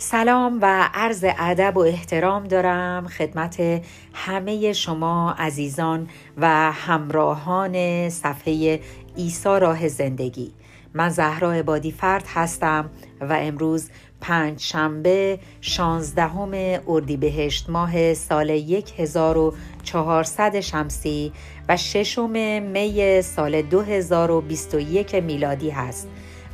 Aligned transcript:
سلام 0.00 0.58
و 0.62 0.88
عرض 0.94 1.24
ادب 1.38 1.76
و 1.76 1.80
احترام 1.80 2.44
دارم 2.44 3.08
خدمت 3.08 3.82
همه 4.14 4.72
شما 4.72 5.34
عزیزان 5.38 6.08
و 6.36 6.72
همراهان 6.72 8.08
صفحه 8.10 8.80
ایسا 9.16 9.58
راه 9.58 9.88
زندگی. 9.88 10.52
من 10.94 11.08
زهرا 11.08 11.52
عبادی 11.52 11.92
فرد 11.92 12.24
هستم 12.34 12.90
و 13.20 13.32
امروز 13.32 13.90
پنج 14.20 14.60
شنبه 14.60 15.38
شانزدهم 15.60 16.80
اردیبهشت 16.88 17.70
ماه 17.70 18.14
سال 18.14 18.50
1400 18.98 20.60
شمسی 20.60 21.32
و 21.68 21.76
ششم 21.76 22.62
می 22.62 23.22
سال 23.22 23.62
2021 23.62 25.14
میلادی 25.14 25.70
هست 25.70 26.08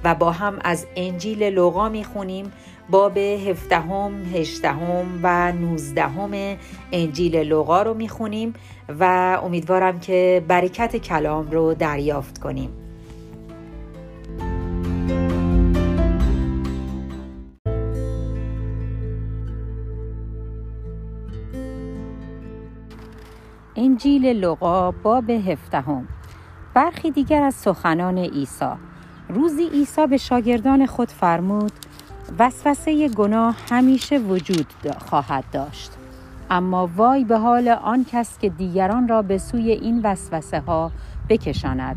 و 0.05 0.15
با 0.15 0.33
هم 0.33 0.59
از 0.65 0.87
انجیل 0.97 1.43
لوقا 1.43 1.89
می‌خونیم 1.89 2.53
باب 2.91 3.17
هفدهم، 3.17 4.13
هشدهم 4.35 5.21
و 5.23 5.53
نوزدهم 5.53 6.57
انجیل 6.93 7.37
لوقا 7.37 7.83
رو 7.83 7.95
می‌خونیم 7.95 8.53
و 9.01 9.05
امیدوارم 9.45 10.01
که 10.01 10.45
برکت 10.49 10.97
کلام 10.97 11.51
رو 11.51 11.75
دریافت 11.75 12.39
کنیم. 12.39 12.71
انجیل 23.77 24.27
لوقا 24.27 24.91
باب 24.91 25.31
هفدهم. 25.31 26.09
برخی 26.75 27.11
دیگر 27.11 27.43
از 27.43 27.55
سخنان 27.55 28.19
عیسی. 28.19 28.71
روزی 29.29 29.69
عیسی 29.69 30.07
به 30.07 30.17
شاگردان 30.17 30.87
خود 30.87 31.11
فرمود 31.11 31.73
وسوسه 32.39 33.09
گناه 33.09 33.57
همیشه 33.71 34.19
وجود 34.19 34.67
خواهد 34.99 35.45
داشت. 35.53 35.93
اما 36.51 36.91
وای 36.97 37.25
به 37.25 37.39
حال 37.39 37.69
آن 37.69 38.05
کس 38.13 38.39
که 38.39 38.49
دیگران 38.49 39.09
را 39.09 39.23
به 39.23 39.39
سوی 39.39 39.71
این 39.71 40.01
وسوسه 40.05 40.61
ها 40.61 40.93
بکشاند. 41.29 41.97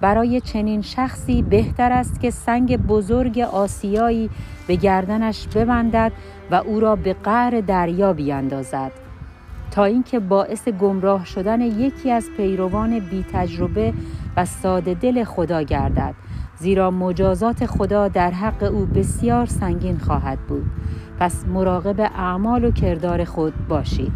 برای 0.00 0.40
چنین 0.40 0.82
شخصی 0.82 1.42
بهتر 1.42 1.92
است 1.92 2.20
که 2.20 2.30
سنگ 2.30 2.76
بزرگ 2.76 3.38
آسیایی 3.38 4.30
به 4.66 4.76
گردنش 4.76 5.48
ببندد 5.48 6.12
و 6.50 6.54
او 6.54 6.80
را 6.80 6.96
به 6.96 7.12
قعر 7.12 7.60
دریا 7.60 8.12
بیاندازد. 8.12 8.92
تا 9.70 9.84
اینکه 9.84 10.18
باعث 10.18 10.68
گمراه 10.68 11.24
شدن 11.24 11.60
یکی 11.60 12.10
از 12.10 12.24
پیروان 12.36 12.98
بی 12.98 13.24
تجربه 13.32 13.92
و 14.36 14.44
ساده 14.44 14.94
دل 14.94 15.24
خدا 15.24 15.62
گردد. 15.62 16.14
زیرا 16.60 16.90
مجازات 16.90 17.66
خدا 17.66 18.08
در 18.08 18.30
حق 18.30 18.62
او 18.72 18.86
بسیار 18.86 19.46
سنگین 19.46 19.98
خواهد 19.98 20.38
بود. 20.38 20.70
پس 21.20 21.44
مراقب 21.46 22.00
اعمال 22.00 22.64
و 22.64 22.70
کردار 22.70 23.24
خود 23.24 23.54
باشید. 23.68 24.12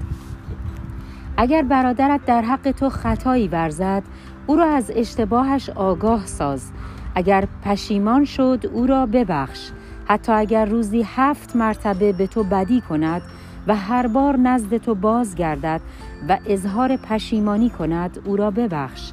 اگر 1.36 1.62
برادرت 1.62 2.24
در 2.26 2.42
حق 2.42 2.70
تو 2.70 2.88
خطایی 2.88 3.48
ورزد 3.48 4.02
او 4.46 4.56
را 4.56 4.66
از 4.66 4.92
اشتباهش 4.94 5.70
آگاه 5.70 6.26
ساز. 6.26 6.70
اگر 7.14 7.48
پشیمان 7.64 8.24
شد 8.24 8.70
او 8.72 8.86
را 8.86 9.06
ببخش. 9.06 9.70
حتی 10.04 10.32
اگر 10.32 10.64
روزی 10.64 11.02
هفت 11.06 11.56
مرتبه 11.56 12.12
به 12.12 12.26
تو 12.26 12.44
بدی 12.44 12.80
کند 12.80 13.22
و 13.66 13.76
هر 13.76 14.06
بار 14.06 14.36
نزد 14.36 14.76
تو 14.76 14.94
بازگردد 14.94 15.80
و 16.28 16.38
اظهار 16.46 16.96
پشیمانی 16.96 17.70
کند 17.70 18.18
او 18.24 18.36
را 18.36 18.50
ببخش. 18.50 19.12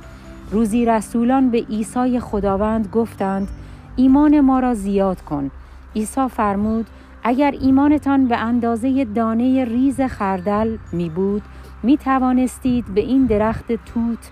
روزی 0.52 0.86
رسولان 0.86 1.50
به 1.50 1.58
عیسی 1.58 2.20
خداوند 2.20 2.88
گفتند 2.88 3.48
ایمان 3.96 4.40
ما 4.40 4.60
را 4.60 4.74
زیاد 4.74 5.22
کن 5.22 5.52
عیسی 5.96 6.28
فرمود 6.28 6.88
اگر 7.24 7.56
ایمانتان 7.62 8.28
به 8.28 8.38
اندازه 8.38 9.06
دانه 9.06 9.66
ریز 9.66 10.02
خردل 10.02 10.78
می 10.92 11.10
بود 11.10 11.42
می 11.84 11.98
توانستید 11.98 12.86
به 12.94 13.02
این 13.02 13.26
درخت 13.26 13.72
توت 13.72 14.32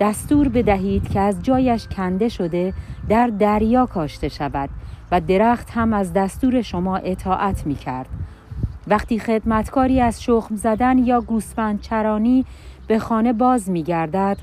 دستور 0.00 0.48
بدهید 0.48 1.08
که 1.08 1.20
از 1.20 1.42
جایش 1.42 1.88
کنده 1.88 2.28
شده 2.28 2.74
در 3.08 3.26
دریا 3.26 3.86
کاشته 3.86 4.28
شود 4.28 4.70
و 5.12 5.20
درخت 5.20 5.70
هم 5.70 5.92
از 5.92 6.12
دستور 6.12 6.62
شما 6.62 6.96
اطاعت 6.96 7.66
می 7.66 7.74
کرد. 7.74 8.08
وقتی 8.86 9.18
خدمتکاری 9.18 10.00
از 10.00 10.22
شخم 10.22 10.56
زدن 10.56 10.98
یا 10.98 11.20
گوسفند 11.20 11.80
چرانی 11.80 12.44
به 12.86 12.98
خانه 12.98 13.32
باز 13.32 13.70
می 13.70 13.82
گردد 13.82 14.36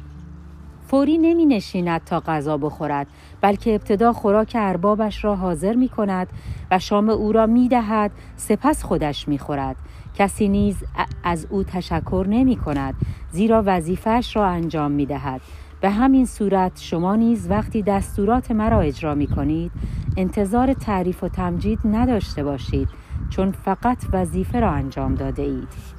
فوری 0.87 1.17
نمی 1.17 1.45
نشیند 1.45 2.01
تا 2.03 2.19
غذا 2.19 2.57
بخورد 2.57 3.07
بلکه 3.41 3.73
ابتدا 3.75 4.13
خوراک 4.13 4.51
اربابش 4.59 5.23
را 5.23 5.35
حاضر 5.35 5.73
می 5.73 5.89
کند 5.89 6.27
و 6.71 6.79
شام 6.79 7.09
او 7.09 7.31
را 7.31 7.45
می 7.45 7.67
دهد 7.67 8.11
سپس 8.35 8.83
خودش 8.83 9.27
می 9.27 9.39
خورد 9.39 9.75
کسی 10.15 10.47
نیز 10.47 10.83
از 11.23 11.47
او 11.49 11.63
تشکر 11.63 12.25
نمی 12.29 12.55
کند 12.55 12.95
زیرا 13.31 13.63
وظیفش 13.65 14.35
را 14.35 14.45
انجام 14.47 14.91
می 14.91 15.05
دهد 15.05 15.41
به 15.81 15.89
همین 15.89 16.25
صورت 16.25 16.81
شما 16.81 17.15
نیز 17.15 17.49
وقتی 17.49 17.81
دستورات 17.81 18.51
مرا 18.51 18.79
اجرا 18.79 19.15
می 19.15 19.27
کنید 19.27 19.71
انتظار 20.17 20.73
تعریف 20.73 21.23
و 21.23 21.29
تمجید 21.29 21.79
نداشته 21.85 22.43
باشید 22.43 22.89
چون 23.29 23.51
فقط 23.51 23.97
وظیفه 24.13 24.59
را 24.59 24.71
انجام 24.71 25.15
داده 25.15 25.43
اید. 25.43 25.94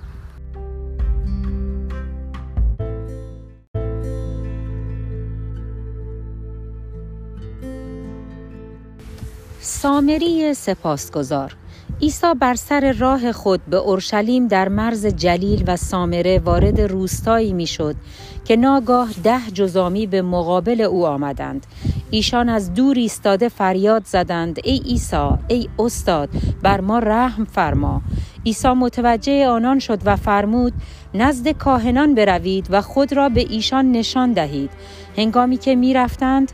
سامری 9.69 10.54
سپاسگزار. 10.54 11.56
عیسی 12.03 12.27
بر 12.41 12.54
سر 12.54 12.93
راه 12.93 13.32
خود 13.32 13.60
به 13.66 13.77
اورشلیم 13.77 14.49
در 14.49 14.69
مرز 14.69 15.06
جلیل 15.06 15.65
و 15.66 15.77
سامره 15.77 16.38
وارد 16.38 16.81
روستایی 16.81 17.53
می‌شد 17.53 17.97
که 18.44 18.56
ناگاه 18.56 19.09
ده 19.25 19.41
جزامی 19.55 20.06
به 20.06 20.22
مقابل 20.22 20.81
او 20.81 21.06
آمدند. 21.06 21.66
ایشان 22.10 22.49
از 22.49 22.75
دور 22.75 22.97
ایستاده 22.97 23.49
فریاد 23.49 24.03
زدند 24.05 24.59
ای 24.65 24.78
عیسی 24.78 25.31
ای 25.49 25.69
استاد 25.78 26.28
بر 26.62 26.81
ما 26.81 26.99
رحم 26.99 27.44
فرما. 27.44 28.03
عیسی 28.47 28.69
متوجه 28.69 29.49
آنان 29.49 29.78
شد 29.78 30.00
و 30.05 30.16
فرمود 30.16 30.72
نزد 31.15 31.49
کاهنان 31.49 32.15
بروید 32.15 32.66
و 32.71 32.81
خود 32.82 33.12
را 33.12 33.28
به 33.28 33.41
ایشان 33.50 33.93
نشان 33.93 34.32
دهید. 34.32 34.71
هنگامی 35.16 35.56
که 35.56 35.75
می‌رفتند 35.75 36.53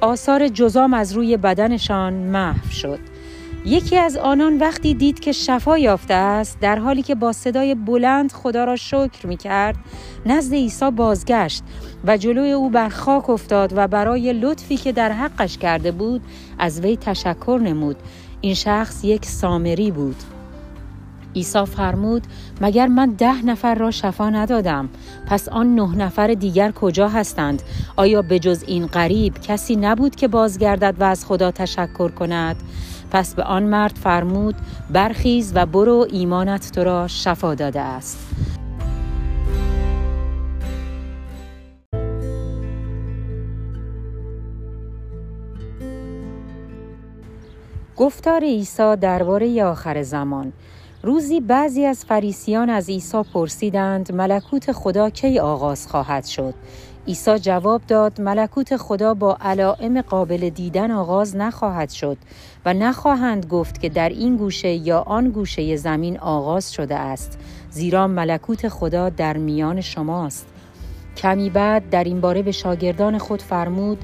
آثار 0.00 0.48
جزام 0.48 0.94
از 0.94 1.12
روی 1.12 1.36
بدنشان 1.36 2.12
محو 2.12 2.70
شد. 2.70 2.98
یکی 3.66 3.96
از 3.96 4.16
آنان 4.16 4.58
وقتی 4.58 4.94
دید 4.94 5.20
که 5.20 5.32
شفا 5.32 5.78
یافته 5.78 6.14
است 6.14 6.60
در 6.60 6.78
حالی 6.78 7.02
که 7.02 7.14
با 7.14 7.32
صدای 7.32 7.74
بلند 7.74 8.32
خدا 8.32 8.64
را 8.64 8.76
شکر 8.76 9.26
می 9.26 9.36
کرد 9.36 9.76
نزد 10.26 10.54
عیسی 10.54 10.90
بازگشت 10.90 11.62
و 12.04 12.16
جلوی 12.16 12.52
او 12.52 12.70
بر 12.70 12.88
خاک 12.88 13.30
افتاد 13.30 13.72
و 13.76 13.88
برای 13.88 14.32
لطفی 14.32 14.76
که 14.76 14.92
در 14.92 15.12
حقش 15.12 15.58
کرده 15.58 15.92
بود 15.92 16.22
از 16.58 16.80
وی 16.80 16.96
تشکر 16.96 17.60
نمود. 17.64 17.96
این 18.40 18.54
شخص 18.54 19.04
یک 19.04 19.26
سامری 19.26 19.90
بود. 19.90 20.33
عیسی 21.36 21.64
فرمود 21.64 22.22
مگر 22.60 22.86
من 22.86 23.10
ده 23.10 23.42
نفر 23.46 23.74
را 23.74 23.90
شفا 23.90 24.30
ندادم؟ 24.30 24.88
پس 25.26 25.48
آن 25.48 25.74
نه 25.74 25.96
نفر 25.96 26.34
دیگر 26.34 26.70
کجا 26.70 27.08
هستند؟ 27.08 27.62
آیا 27.96 28.22
به 28.22 28.38
جز 28.38 28.64
این 28.66 28.86
غریب 28.86 29.38
کسی 29.38 29.76
نبود 29.76 30.16
که 30.16 30.28
بازگردد 30.28 30.94
و 30.98 31.04
از 31.04 31.26
خدا 31.26 31.50
تشکر 31.50 32.08
کند؟ 32.08 32.56
پس 33.10 33.34
به 33.34 33.42
آن 33.42 33.62
مرد 33.62 33.98
فرمود 34.02 34.54
برخیز 34.90 35.52
و 35.54 35.66
برو 35.66 36.06
ایمانت 36.10 36.72
تو 36.72 36.84
را 36.84 37.08
شفا 37.08 37.54
داده 37.54 37.80
است. 37.80 38.18
گفتار 47.96 48.44
عیسی 48.44 48.96
درباره 48.96 49.64
آخر 49.64 50.02
زمان. 50.02 50.52
روزی 51.04 51.40
بعضی 51.40 51.84
از 51.84 52.04
فریسیان 52.04 52.70
از 52.70 52.88
عیسی 52.88 53.22
پرسیدند 53.34 54.12
ملکوت 54.12 54.72
خدا 54.72 55.10
کی 55.10 55.38
آغاز 55.38 55.86
خواهد 55.86 56.24
شد؟ 56.24 56.54
عیسی 57.06 57.38
جواب 57.38 57.82
داد 57.88 58.20
ملکوت 58.20 58.76
خدا 58.76 59.14
با 59.14 59.38
علائم 59.40 60.00
قابل 60.00 60.48
دیدن 60.48 60.90
آغاز 60.90 61.36
نخواهد 61.36 61.90
شد 61.90 62.16
و 62.64 62.74
نخواهند 62.74 63.46
گفت 63.46 63.80
که 63.80 63.88
در 63.88 64.08
این 64.08 64.36
گوشه 64.36 64.68
یا 64.68 65.00
آن 65.00 65.30
گوشه 65.30 65.76
زمین 65.76 66.18
آغاز 66.18 66.72
شده 66.72 66.94
است 66.94 67.38
زیرا 67.70 68.06
ملکوت 68.06 68.68
خدا 68.68 69.08
در 69.08 69.36
میان 69.36 69.80
شماست. 69.80 70.46
کمی 71.16 71.50
بعد 71.50 71.90
در 71.90 72.04
این 72.04 72.20
باره 72.20 72.42
به 72.42 72.52
شاگردان 72.52 73.18
خود 73.18 73.42
فرمود 73.42 73.98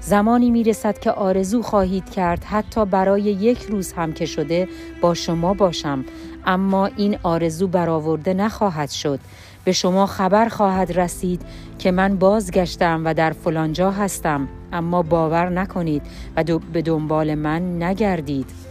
زمانی 0.00 0.50
می 0.50 0.64
رسد 0.64 0.98
که 0.98 1.10
آرزو 1.10 1.62
خواهید 1.62 2.10
کرد 2.10 2.44
حتی 2.44 2.84
برای 2.84 3.22
یک 3.22 3.62
روز 3.62 3.92
هم 3.92 4.12
که 4.12 4.26
شده 4.26 4.68
با 5.00 5.14
شما 5.14 5.54
باشم. 5.54 6.04
اما 6.46 6.86
این 6.86 7.18
آرزو 7.22 7.68
برآورده 7.68 8.34
نخواهد 8.34 8.90
شد. 8.90 9.20
به 9.64 9.72
شما 9.72 10.06
خبر 10.06 10.48
خواهد 10.48 10.98
رسید 10.98 11.42
که 11.78 11.90
من 11.90 12.16
بازگشتم 12.16 13.02
و 13.04 13.14
در 13.14 13.32
فلانجا 13.32 13.90
هستم. 13.90 14.48
اما 14.72 15.02
باور 15.02 15.48
نکنید 15.48 16.02
و 16.36 16.58
به 16.72 16.82
دنبال 16.82 17.34
من 17.34 17.82
نگردید. 17.82 18.65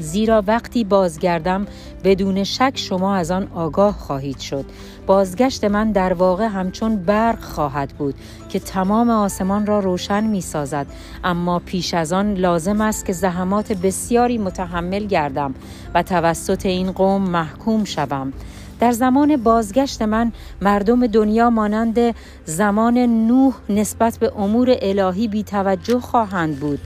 زیرا 0.00 0.44
وقتی 0.46 0.84
بازگردم 0.84 1.66
بدون 2.04 2.44
شک 2.44 2.72
شما 2.74 3.14
از 3.14 3.30
آن 3.30 3.48
آگاه 3.54 3.92
خواهید 3.98 4.38
شد. 4.38 4.64
بازگشت 5.06 5.64
من 5.64 5.92
در 5.92 6.12
واقع 6.12 6.46
همچون 6.46 6.96
برق 6.96 7.40
خواهد 7.40 7.88
بود 7.98 8.14
که 8.48 8.58
تمام 8.58 9.10
آسمان 9.10 9.66
را 9.66 9.80
روشن 9.80 10.24
می 10.24 10.40
سازد 10.40 10.86
اما 11.24 11.58
پیش 11.58 11.94
از 11.94 12.12
آن 12.12 12.34
لازم 12.34 12.80
است 12.80 13.06
که 13.06 13.12
زحمات 13.12 13.72
بسیاری 13.72 14.38
متحمل 14.38 15.06
گردم 15.06 15.54
و 15.94 16.02
توسط 16.02 16.66
این 16.66 16.92
قوم 16.92 17.22
محکوم 17.22 17.84
شوم. 17.84 18.32
در 18.80 18.92
زمان 18.92 19.36
بازگشت 19.36 20.02
من 20.02 20.32
مردم 20.62 21.06
دنیا 21.06 21.50
مانند 21.50 21.98
زمان 22.44 22.98
نوح 22.98 23.54
نسبت 23.68 24.18
به 24.18 24.32
امور 24.38 24.76
الهی 24.82 25.28
بی 25.28 25.42
توجه 25.42 26.00
خواهند 26.00 26.60
بود. 26.60 26.80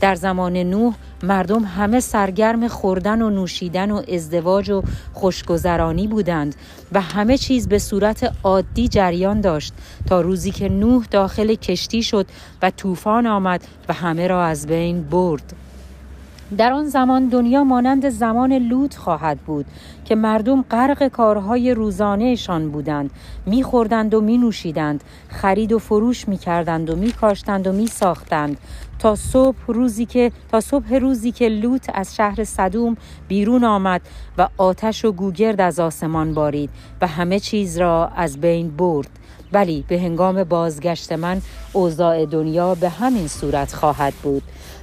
در 0.00 0.14
زمان 0.14 0.56
نوح 0.56 0.94
مردم 1.22 1.64
همه 1.64 2.00
سرگرم 2.00 2.68
خوردن 2.68 3.22
و 3.22 3.30
نوشیدن 3.30 3.90
و 3.90 4.02
ازدواج 4.12 4.70
و 4.70 4.82
خوشگذرانی 5.12 6.06
بودند 6.06 6.54
و 6.92 7.00
همه 7.00 7.38
چیز 7.38 7.68
به 7.68 7.78
صورت 7.78 8.32
عادی 8.44 8.88
جریان 8.88 9.40
داشت 9.40 9.74
تا 10.06 10.20
روزی 10.20 10.50
که 10.50 10.68
نوح 10.68 11.06
داخل 11.10 11.54
کشتی 11.54 12.02
شد 12.02 12.26
و 12.62 12.70
طوفان 12.70 13.26
آمد 13.26 13.64
و 13.88 13.92
همه 13.92 14.26
را 14.26 14.44
از 14.44 14.66
بین 14.66 15.02
برد. 15.02 15.52
در 16.58 16.72
آن 16.72 16.86
زمان 16.86 17.28
دنیا 17.28 17.64
مانند 17.64 18.08
زمان 18.08 18.52
لوط 18.52 18.94
خواهد 18.94 19.38
بود 19.38 19.66
که 20.04 20.14
مردم 20.14 20.62
غرق 20.62 21.08
کارهای 21.08 21.74
روزانهشان 21.74 22.70
بودند. 22.70 23.10
میخوردند 23.46 24.14
و 24.14 24.20
می 24.20 24.38
نوشیدند 24.38 25.04
خرید 25.28 25.72
و 25.72 25.78
فروش 25.78 26.28
می 26.28 26.36
کردند 26.36 26.90
و 26.90 26.96
می 26.96 27.12
کاشتند 27.12 27.66
و 27.66 27.72
می 27.72 27.86
ساختند 27.86 28.56
تا 28.98 29.14
صبح 29.14 29.58
روزی 29.66 30.06
که 30.06 30.32
تا 30.50 30.60
صبح 30.60 30.94
روزی 30.94 31.32
که 31.32 31.48
لوط 31.48 31.90
از 31.94 32.16
شهر 32.16 32.44
صدوم 32.44 32.96
بیرون 33.28 33.64
آمد 33.64 34.00
و 34.38 34.48
آتش 34.56 35.04
و 35.04 35.12
گوگرد 35.12 35.60
از 35.60 35.80
آسمان 35.80 36.34
بارید 36.34 36.70
و 37.00 37.06
همه 37.06 37.40
چیز 37.40 37.78
را 37.78 38.10
از 38.16 38.40
بین 38.40 38.76
برد. 38.76 39.08
ولی 39.52 39.84
به 39.88 40.00
هنگام 40.00 40.44
بازگشت 40.44 41.12
من 41.12 41.42
اوضاع 41.72 42.26
دنیا 42.26 42.74
به 42.74 42.88
همین 42.88 43.28
صورت 43.28 43.72
خواهد 43.72 44.14
بود. 44.14 44.42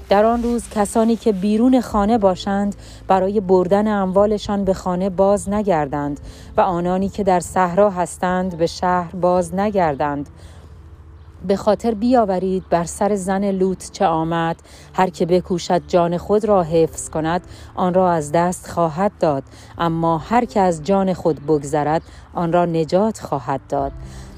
در 0.10 0.26
آن 0.26 0.44
روز 0.44 0.70
کسانی 0.70 1.16
که 1.16 1.32
بیرون 1.32 1.82
خانه 1.82 2.18
باشند 2.18 2.76
برای 3.08 3.40
بردن 3.40 3.88
اموالشان 3.88 4.64
به 4.64 4.74
خانه 4.74 5.10
باز 5.10 5.50
نگردند 5.50 6.20
و 6.58 6.62
آنانی 6.62 7.10
که 7.10 7.24
در 7.24 7.40
صحرا 7.40 7.90
هستند 7.90 8.58
به 8.58 8.68
شهر 8.68 9.16
باز 9.16 9.56
نگردند. 9.56 10.30
به 11.48 11.56
خاطر 11.56 11.94
بیاورید 11.94 12.64
بر 12.70 12.84
سر 12.84 13.16
زن 13.16 13.52
لوط 13.52 13.92
چه 13.92 14.06
آمد. 14.06 14.56
هر 14.94 15.10
که 15.10 15.26
بکوشد 15.26 15.82
جان 15.88 16.18
خود 16.18 16.46
را 16.46 16.64
حفظ 16.64 17.10
کند 17.10 17.42
آن 17.76 17.94
را 17.94 18.12
از 18.12 18.32
دست 18.32 18.72
خواهد 18.72 19.12
داد. 19.20 19.44
اما 19.78 20.18
هر 20.18 20.46
که 20.46 20.60
از 20.60 20.84
جان 20.84 21.14
خود 21.14 21.46
بگذرد 21.46 22.02
آن 22.34 22.54
را 22.54 22.66
نجات 22.66 23.20
خواهد 23.20 23.62
داد. 23.70 23.92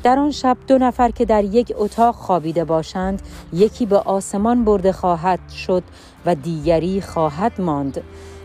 در 0.03 0.19
آن 0.19 0.31
شب 0.31 0.57
دو 0.67 0.77
نفر 0.77 1.09
که 1.09 1.25
در 1.25 1.43
یک 1.43 1.73
اتاق 1.77 2.15
خوابیده 2.15 2.65
باشند 2.65 3.21
یکی 3.53 3.85
به 3.85 3.97
آسمان 3.97 4.65
برده 4.65 4.91
خواهد 4.91 5.39
شد 5.49 5.83
و 6.25 6.35
دیگری 6.35 7.01
خواهد 7.01 7.61
ماند. 7.61 8.01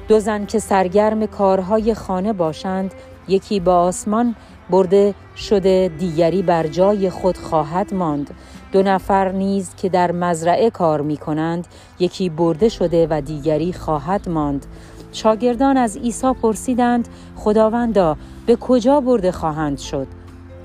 دو 0.08 0.20
زن 0.20 0.46
که 0.46 0.58
سرگرم 0.58 1.26
کارهای 1.26 1.94
خانه 1.94 2.32
باشند 2.32 2.94
یکی 3.28 3.60
به 3.60 3.70
آسمان 3.70 4.34
برده 4.70 5.14
شده 5.36 5.90
دیگری 5.98 6.42
بر 6.42 6.66
جای 6.66 7.10
خود 7.10 7.36
خواهد 7.38 7.94
ماند. 7.94 8.30
دو 8.72 8.82
نفر 8.82 9.32
نیز 9.32 9.74
که 9.74 9.88
در 9.88 10.12
مزرعه 10.12 10.70
کار 10.70 11.00
می 11.00 11.16
کنند 11.16 11.66
یکی 11.98 12.28
برده 12.28 12.68
شده 12.68 13.06
و 13.10 13.20
دیگری 13.20 13.72
خواهد 13.72 14.28
ماند. 14.28 14.66
شاگردان 15.12 15.76
از 15.76 15.96
عیسی 15.96 16.32
پرسیدند 16.42 17.08
خداوندا 17.36 18.16
به 18.46 18.56
کجا 18.56 19.00
برده 19.00 19.32
خواهند 19.32 19.78
شد؟ 19.78 20.06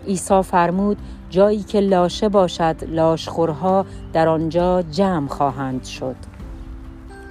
عیسی 0.07 0.41
فرمود 0.41 0.97
جایی 1.29 1.63
که 1.63 1.79
لاشه 1.79 2.29
باشد 2.29 2.75
لاشخورها 2.87 3.85
در 4.13 4.27
آنجا 4.27 4.81
جمع 4.81 5.27
خواهند 5.27 5.83
شد. 5.83 6.15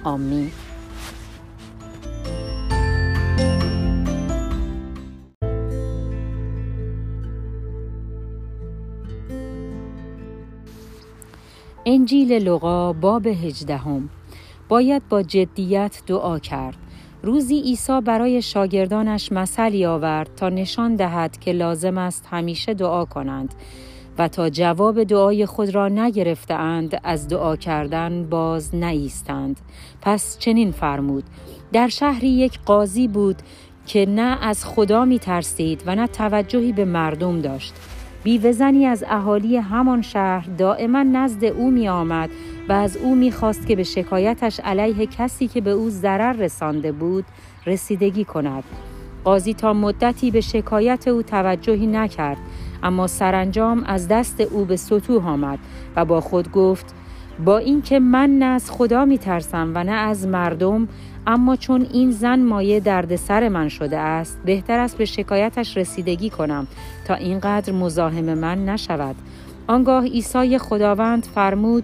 آمین. 0.03 0.51
انجیل 11.87 12.33
لغا 12.33 12.93
باب 12.93 13.27
هجدهم. 13.27 14.09
باید 14.69 15.09
با 15.09 15.21
جدیت 15.21 16.01
دعا 16.07 16.39
کرد. 16.39 16.77
روزی 17.23 17.61
عیسی 17.61 18.01
برای 18.01 18.41
شاگردانش 18.41 19.31
مثلی 19.31 19.85
آورد 19.85 20.35
تا 20.35 20.49
نشان 20.49 20.95
دهد 20.95 21.39
که 21.39 21.51
لازم 21.51 21.97
است 21.97 22.27
همیشه 22.31 22.73
دعا 22.73 23.05
کنند 23.05 23.55
و 24.17 24.27
تا 24.27 24.49
جواب 24.49 25.03
دعای 25.03 25.45
خود 25.45 25.75
را 25.75 25.87
نگرفتهاند 25.87 27.01
از 27.03 27.27
دعا 27.27 27.55
کردن 27.55 28.27
باز 28.29 28.75
نایستند 28.75 29.59
پس 30.01 30.37
چنین 30.39 30.71
فرمود 30.71 31.23
در 31.73 31.87
شهری 31.87 32.29
یک 32.29 32.59
قاضی 32.65 33.07
بود 33.07 33.35
که 33.85 34.05
نه 34.05 34.37
از 34.41 34.65
خدا 34.65 35.05
می 35.05 35.19
ترسید 35.19 35.83
و 35.85 35.95
نه 35.95 36.07
توجهی 36.07 36.71
به 36.71 36.85
مردم 36.85 37.41
داشت. 37.41 37.73
بیوزنی 38.25 38.85
از 38.85 39.03
اهالی 39.07 39.57
همان 39.57 40.01
شهر 40.01 40.49
دائما 40.57 41.03
نزد 41.03 41.45
او 41.45 41.71
می 41.71 41.89
آمد 41.89 42.29
و 42.69 42.73
از 42.73 42.97
او 42.97 43.15
می 43.15 43.31
خواست 43.31 43.67
که 43.67 43.75
به 43.75 43.83
شکایتش 43.83 44.59
علیه 44.59 45.05
کسی 45.05 45.47
که 45.47 45.61
به 45.61 45.69
او 45.69 45.89
ضرر 45.89 46.33
رسانده 46.33 46.91
بود 46.91 47.25
رسیدگی 47.65 48.23
کند. 48.23 48.63
قاضی 49.23 49.53
تا 49.53 49.73
مدتی 49.73 50.31
به 50.31 50.41
شکایت 50.41 51.07
او 51.07 51.21
توجهی 51.21 51.87
نکرد 51.87 52.37
اما 52.83 53.07
سرانجام 53.07 53.83
از 53.83 54.07
دست 54.07 54.41
او 54.41 54.65
به 54.65 54.75
سطوح 54.75 55.27
آمد 55.27 55.59
و 55.95 56.05
با 56.05 56.21
خود 56.21 56.51
گفت 56.51 56.95
با 57.45 57.57
اینکه 57.57 57.99
من 57.99 58.29
نه 58.29 58.45
از 58.45 58.71
خدا 58.71 59.05
می 59.05 59.17
ترسم 59.17 59.71
و 59.75 59.83
نه 59.83 59.91
از 59.91 60.27
مردم 60.27 60.87
اما 61.27 61.55
چون 61.55 61.87
این 61.93 62.11
زن 62.11 62.39
مایه 62.39 62.79
دردسر 62.79 63.49
من 63.49 63.69
شده 63.69 63.97
است 63.97 64.39
بهتر 64.45 64.79
است 64.79 64.97
به 64.97 65.05
شکایتش 65.05 65.77
رسیدگی 65.77 66.29
کنم 66.29 66.67
تا 67.07 67.13
اینقدر 67.13 67.73
مزاحم 67.73 68.33
من 68.33 68.65
نشود. 68.65 69.15
آنگاه 69.67 70.05
عیسی 70.05 70.57
خداوند 70.57 71.23
فرمود 71.35 71.83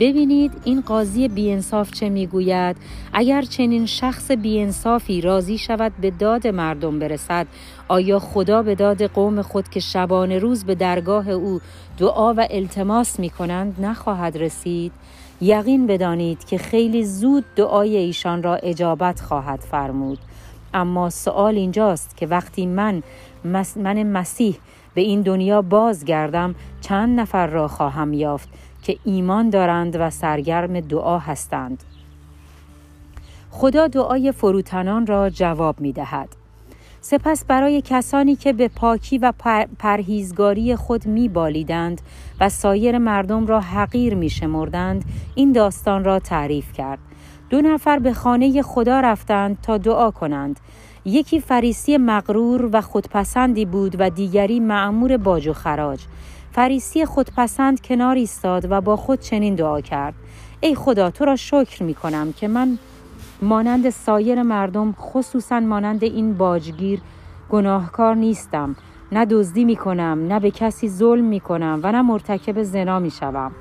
ببینید 0.00 0.52
این 0.64 0.80
قاضی 0.80 1.28
بیانصاف 1.28 1.92
چه 1.92 2.08
می‌گوید. 2.08 2.76
اگر 3.12 3.42
چنین 3.42 3.86
شخص 3.86 4.30
بیانصافی 4.30 5.20
راضی 5.20 5.58
شود 5.58 5.92
به 6.00 6.10
داد 6.10 6.46
مردم 6.46 6.98
برسد 6.98 7.46
آیا 7.88 8.18
خدا 8.18 8.62
به 8.62 8.74
داد 8.74 9.02
قوم 9.02 9.42
خود 9.42 9.68
که 9.68 9.80
شبان 9.80 10.32
روز 10.32 10.64
به 10.64 10.74
درگاه 10.74 11.30
او 11.30 11.60
دعا 11.98 12.34
و 12.34 12.46
التماس 12.50 13.20
می 13.20 13.30
کنند 13.30 13.76
نخواهد 13.80 14.36
رسید؟ 14.36 14.92
یقین 15.40 15.86
بدانید 15.86 16.44
که 16.44 16.58
خیلی 16.58 17.04
زود 17.04 17.44
دعای 17.56 17.96
ایشان 17.96 18.42
را 18.42 18.54
اجابت 18.54 19.20
خواهد 19.20 19.60
فرمود 19.60 20.18
اما 20.74 21.10
سوال 21.10 21.54
اینجاست 21.54 22.16
که 22.16 22.26
وقتی 22.26 22.66
من 22.66 23.02
من 23.76 24.02
مسیح 24.02 24.58
به 24.94 25.00
این 25.00 25.20
دنیا 25.22 25.62
بازگردم 25.62 26.54
چند 26.80 27.20
نفر 27.20 27.46
را 27.46 27.68
خواهم 27.68 28.12
یافت 28.12 28.48
که 28.82 28.98
ایمان 29.04 29.50
دارند 29.50 29.96
و 30.00 30.10
سرگرم 30.10 30.80
دعا 30.80 31.18
هستند 31.18 31.84
خدا 33.50 33.86
دعای 33.86 34.32
فروتنان 34.32 35.06
را 35.06 35.30
جواب 35.30 35.80
می 35.80 35.92
دهد. 35.92 36.43
سپس 37.06 37.44
برای 37.44 37.82
کسانی 37.84 38.36
که 38.36 38.52
به 38.52 38.68
پاکی 38.68 39.18
و 39.18 39.32
پرهیزگاری 39.78 40.76
خود 40.76 41.06
می 41.06 41.28
بالیدند 41.28 42.00
و 42.40 42.48
سایر 42.48 42.98
مردم 42.98 43.46
را 43.46 43.60
حقیر 43.60 44.14
می 44.14 44.30
شمردند 44.30 45.04
این 45.34 45.52
داستان 45.52 46.04
را 46.04 46.18
تعریف 46.18 46.72
کرد. 46.72 46.98
دو 47.50 47.60
نفر 47.60 47.98
به 47.98 48.12
خانه 48.12 48.62
خدا 48.62 49.00
رفتند 49.00 49.58
تا 49.62 49.78
دعا 49.78 50.10
کنند. 50.10 50.60
یکی 51.04 51.40
فریسی 51.40 51.96
مغرور 51.96 52.68
و 52.72 52.80
خودپسندی 52.80 53.64
بود 53.64 53.96
و 53.98 54.10
دیگری 54.10 54.60
معمور 54.60 55.16
باج 55.16 55.48
و 55.48 55.52
خراج. 55.52 56.00
فریسی 56.52 57.04
خودپسند 57.04 57.80
کنار 57.80 58.16
ایستاد 58.16 58.66
و 58.70 58.80
با 58.80 58.96
خود 58.96 59.20
چنین 59.20 59.54
دعا 59.54 59.80
کرد 59.80 60.14
ای 60.60 60.74
خدا 60.74 61.10
تو 61.10 61.24
را 61.24 61.36
شکر 61.36 61.82
می 61.82 61.94
کنم 61.94 62.32
که 62.32 62.48
من 62.48 62.78
مانند 63.42 63.90
سایر 63.90 64.42
مردم 64.42 64.92
خصوصا 64.92 65.60
مانند 65.60 66.04
این 66.04 66.34
باجگیر 66.34 67.00
گناهکار 67.50 68.14
نیستم. 68.14 68.76
نه 69.12 69.26
دزدی 69.26 69.64
می 69.64 69.76
کنم 69.76 70.26
نه 70.28 70.40
به 70.40 70.50
کسی 70.50 70.88
ظلم 70.88 71.24
می 71.24 71.40
کنم 71.40 71.80
و 71.82 71.92
نه 71.92 72.02
مرتکب 72.02 72.62
زنا 72.62 72.98
می 72.98 73.10
شوم 73.10 73.52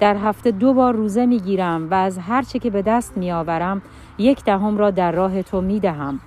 در 0.00 0.16
هفته 0.16 0.50
دو 0.50 0.74
بار 0.74 0.94
روزه 0.94 1.26
می 1.26 1.40
گیرم 1.40 1.90
و 1.90 1.94
از 1.94 2.18
هر 2.18 2.42
چه 2.42 2.58
که 2.58 2.70
به 2.70 2.82
دست 2.82 3.16
می 3.16 3.32
آورم 3.32 3.82
یک 4.18 4.44
دهم 4.44 4.78
را 4.78 4.90
در 4.90 5.12
راه 5.12 5.42
تو 5.42 5.60
می 5.60 5.80
دهم 5.80 6.20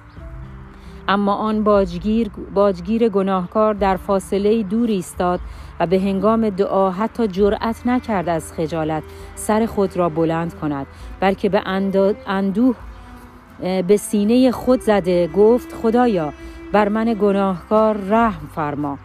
اما 1.07 1.33
آن 1.33 1.63
باجگیر, 1.63 2.31
باجگیر 2.53 3.09
گناهکار 3.09 3.73
در 3.73 3.97
فاصله 3.97 4.63
دور 4.63 4.89
ایستاد 4.89 5.39
و 5.79 5.87
به 5.87 5.99
هنگام 5.99 6.49
دعا 6.49 6.91
حتی 6.91 7.27
جرأت 7.27 7.87
نکرد 7.87 8.29
از 8.29 8.53
خجالت 8.53 9.03
سر 9.35 9.65
خود 9.65 9.97
را 9.97 10.09
بلند 10.09 10.53
کند 10.53 10.87
بلکه 11.19 11.49
به 11.49 11.61
اندوه 12.27 12.75
به 13.59 13.97
سینه 13.97 14.51
خود 14.51 14.81
زده 14.81 15.27
گفت 15.27 15.73
خدایا 15.73 16.33
بر 16.71 16.89
من 16.89 17.15
گناهکار 17.21 17.97
رحم 17.97 18.49
فرما. 18.55 18.97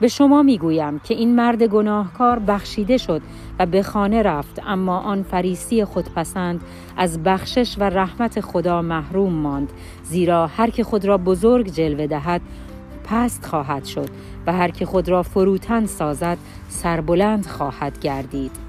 به 0.00 0.08
شما 0.08 0.42
می‌گویم 0.42 0.98
که 0.98 1.14
این 1.14 1.34
مرد 1.34 1.62
گناهکار 1.62 2.38
بخشیده 2.38 2.96
شد 2.96 3.22
و 3.58 3.66
به 3.66 3.82
خانه 3.82 4.22
رفت 4.22 4.60
اما 4.66 4.98
آن 4.98 5.22
فریسی 5.22 5.84
خودپسند 5.84 6.60
از 6.96 7.22
بخشش 7.22 7.76
و 7.78 7.84
رحمت 7.84 8.40
خدا 8.40 8.82
محروم 8.82 9.32
ماند 9.32 9.72
زیرا 10.02 10.46
هر 10.46 10.70
که 10.70 10.84
خود 10.84 11.04
را 11.04 11.18
بزرگ 11.18 11.68
جلوه 11.68 12.06
دهد 12.06 12.40
پست 13.04 13.46
خواهد 13.46 13.84
شد 13.84 14.08
و 14.46 14.52
هر 14.52 14.70
که 14.70 14.86
خود 14.86 15.08
را 15.08 15.22
فروتن 15.22 15.86
سازد 15.86 16.38
سربلند 16.68 17.46
خواهد 17.46 17.98
گردید. 18.00 18.61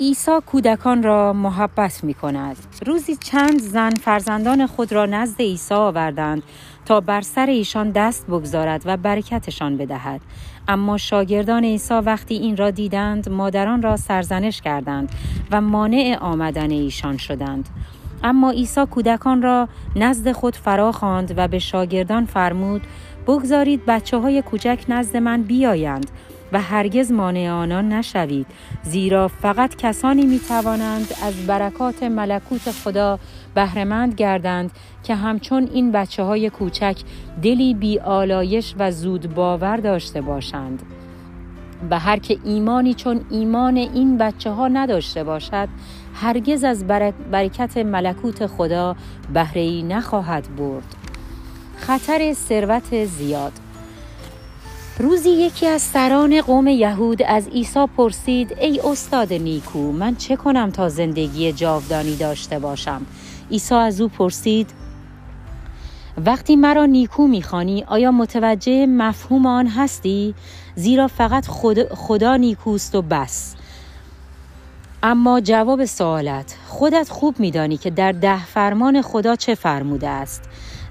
عیسی 0.00 0.30
کودکان 0.46 1.02
را 1.02 1.32
محبت 1.32 2.04
می 2.04 2.14
کند. 2.14 2.56
روزی 2.86 3.16
چند 3.16 3.60
زن 3.60 3.90
فرزندان 3.90 4.66
خود 4.66 4.92
را 4.92 5.06
نزد 5.06 5.42
عیسی 5.42 5.74
آوردند 5.74 6.42
تا 6.84 7.00
بر 7.00 7.20
سر 7.20 7.46
ایشان 7.46 7.90
دست 7.90 8.26
بگذارد 8.26 8.82
و 8.84 8.96
برکتشان 8.96 9.76
بدهد. 9.76 10.20
اما 10.68 10.96
شاگردان 10.96 11.64
عیسی 11.64 11.94
وقتی 11.94 12.34
این 12.34 12.56
را 12.56 12.70
دیدند 12.70 13.28
مادران 13.28 13.82
را 13.82 13.96
سرزنش 13.96 14.60
کردند 14.60 15.12
و 15.50 15.60
مانع 15.60 16.16
آمدن 16.20 16.70
ایشان 16.70 17.16
شدند. 17.16 17.68
اما 18.24 18.50
عیسی 18.50 18.86
کودکان 18.86 19.42
را 19.42 19.68
نزد 19.96 20.32
خود 20.32 20.56
فرا 20.56 20.92
خواند 20.92 21.34
و 21.36 21.48
به 21.48 21.58
شاگردان 21.58 22.26
فرمود 22.26 22.82
بگذارید 23.26 23.86
بچه 23.86 24.18
های 24.18 24.42
کوچک 24.42 24.84
نزد 24.88 25.16
من 25.16 25.42
بیایند 25.42 26.10
و 26.52 26.60
هرگز 26.60 27.12
مانع 27.12 27.50
آنان 27.50 27.88
نشوید 27.92 28.46
زیرا 28.82 29.28
فقط 29.28 29.76
کسانی 29.76 30.26
می 30.26 30.38
توانند 30.38 31.14
از 31.22 31.46
برکات 31.46 32.02
ملکوت 32.02 32.70
خدا 32.70 33.18
بهرهمند 33.54 34.14
گردند 34.14 34.70
که 35.02 35.14
همچون 35.14 35.68
این 35.72 35.92
بچه 35.92 36.22
های 36.22 36.50
کوچک 36.50 36.96
دلی 37.42 37.74
بی 37.74 37.98
آلایش 37.98 38.74
و 38.78 38.90
زود 38.92 39.34
باور 39.34 39.76
داشته 39.76 40.20
باشند. 40.20 40.82
و 41.90 41.98
هر 41.98 42.18
که 42.18 42.38
ایمانی 42.44 42.94
چون 42.94 43.20
ایمان 43.30 43.76
این 43.76 44.18
بچه 44.18 44.50
ها 44.50 44.68
نداشته 44.68 45.24
باشد 45.24 45.68
هرگز 46.14 46.64
از 46.64 46.86
برکت 47.30 47.76
ملکوت 47.76 48.46
خدا 48.46 48.96
بهره 49.34 49.82
نخواهد 49.82 50.56
برد. 50.56 50.94
خطر 51.76 52.32
ثروت 52.32 53.04
زیاد 53.04 53.52
روزی 55.00 55.30
یکی 55.30 55.66
از 55.66 55.82
سران 55.82 56.40
قوم 56.40 56.66
یهود 56.66 57.22
از 57.22 57.48
عیسی 57.48 57.86
پرسید 57.96 58.56
ای 58.60 58.80
استاد 58.80 59.32
نیکو 59.32 59.92
من 59.92 60.16
چه 60.16 60.36
کنم 60.36 60.70
تا 60.70 60.88
زندگی 60.88 61.52
جاودانی 61.52 62.16
داشته 62.16 62.58
باشم؟ 62.58 63.06
عیسی 63.50 63.74
از 63.74 64.00
او 64.00 64.08
پرسید 64.08 64.70
وقتی 66.24 66.56
مرا 66.56 66.86
نیکو 66.86 67.26
می‌خوانی 67.26 67.84
آیا 67.86 68.10
متوجه 68.10 68.86
مفهوم 68.86 69.46
آن 69.46 69.66
هستی؟ 69.66 70.34
زیرا 70.74 71.08
فقط 71.08 71.46
خدا, 71.46 71.94
خدا 71.94 72.36
نیکوست 72.36 72.94
و 72.94 73.02
بس. 73.02 73.54
اما 75.02 75.40
جواب 75.40 75.84
سوالت 75.84 76.56
خودت 76.66 77.08
خوب 77.08 77.40
میدانی 77.40 77.76
که 77.76 77.90
در 77.90 78.12
ده 78.12 78.46
فرمان 78.46 79.02
خدا 79.02 79.36
چه 79.36 79.54
فرموده 79.54 80.08
است؟ 80.08 80.42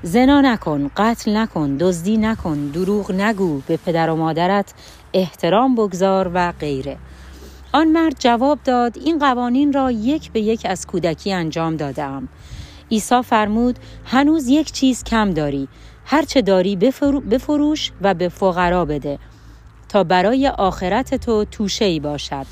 زنا 0.04 0.42
نکن 0.42 0.92
قتل 0.98 1.38
نکن 1.38 1.78
دزدی 1.78 2.18
نکن 2.18 2.68
دروغ 2.68 3.12
نگو 3.12 3.62
به 3.68 3.78
پدر 3.78 4.10
و 4.10 4.16
مادرت 4.16 4.74
احترام 5.14 5.76
بگذار 5.76 6.32
و 6.34 6.52
غیره. 6.52 6.98
آن 7.74 7.88
مرد 7.88 8.16
جواب 8.20 8.60
داد 8.64 8.98
این 8.98 9.20
قوانین 9.20 9.74
را 9.74 9.92
یک 9.92 10.32
به 10.32 10.42
یک 10.42 10.66
از 10.66 10.88
کودکی 10.88 11.34
انجام 11.34 11.76
دادم. 11.76 12.28
عیسی 12.92 13.22
فرمود 13.22 13.80
هنوز 14.06 14.48
یک 14.48 14.72
چیز 14.72 15.04
کم 15.04 15.32
داری 15.32 15.68
هرچه 16.06 16.42
داری 16.42 16.76
بفروش 17.30 17.92
و 18.02 18.14
به 18.14 18.30
فقرا 18.30 18.86
بده 18.86 19.20
تا 19.90 20.04
برای 20.04 20.48
آخرت 20.48 21.16
تو 21.16 21.46
توشه 21.46 22.00
باشد. 22.00 22.46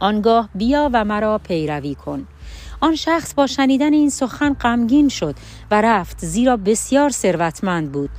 آنگاه 0.00 0.48
بیا 0.54 0.90
و 0.92 1.04
مرا 1.04 1.38
پیروی 1.38 1.94
کن. 1.94 2.26
آن 2.84 2.96
شخص 2.96 3.34
با 3.34 3.46
شنیدن 3.46 3.92
این 3.92 4.10
سخن 4.10 4.52
غمگین 4.52 5.08
شد 5.08 5.34
و 5.70 5.80
رفت 5.80 6.18
زیرا 6.18 6.56
بسیار 6.56 7.10
ثروتمند 7.10 7.92
بود. 7.92 8.10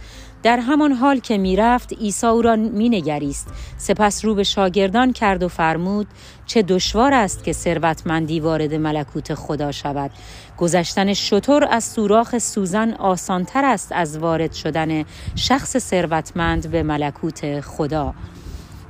در 0.44 0.60
همان 0.60 0.92
حال 0.92 1.20
که 1.20 1.38
می 1.38 1.56
رفت 1.56 1.94
عیسی 1.94 2.28
او 2.28 2.42
را 2.42 2.56
می 2.56 2.90
نگریست 2.90 3.48
سپس 3.78 4.26
رو 4.26 4.36
به 4.36 4.44
شاگردان 4.44 5.14
کرد 5.14 5.44
و 5.44 5.48
فرمود 5.48 6.08
چه 6.46 6.62
دشوار 6.62 7.14
است 7.14 7.44
که 7.44 7.54
ثروتمندی 7.54 8.40
وارد 8.40 8.74
ملکوت 8.74 9.34
خدا 9.34 9.72
شود. 9.72 10.12
گذشتن 10.58 11.14
شطور 11.14 11.68
از 11.72 11.84
سوراخ 11.84 12.38
سوزن 12.38 12.94
آسانتر 12.94 13.66
است 13.66 13.92
از 13.92 14.18
وارد 14.18 14.54
شدن 14.54 15.04
شخص 15.36 15.78
ثروتمند 15.78 16.72
به 16.72 16.84
ملکوت 16.84 17.62
خدا. 17.62 18.14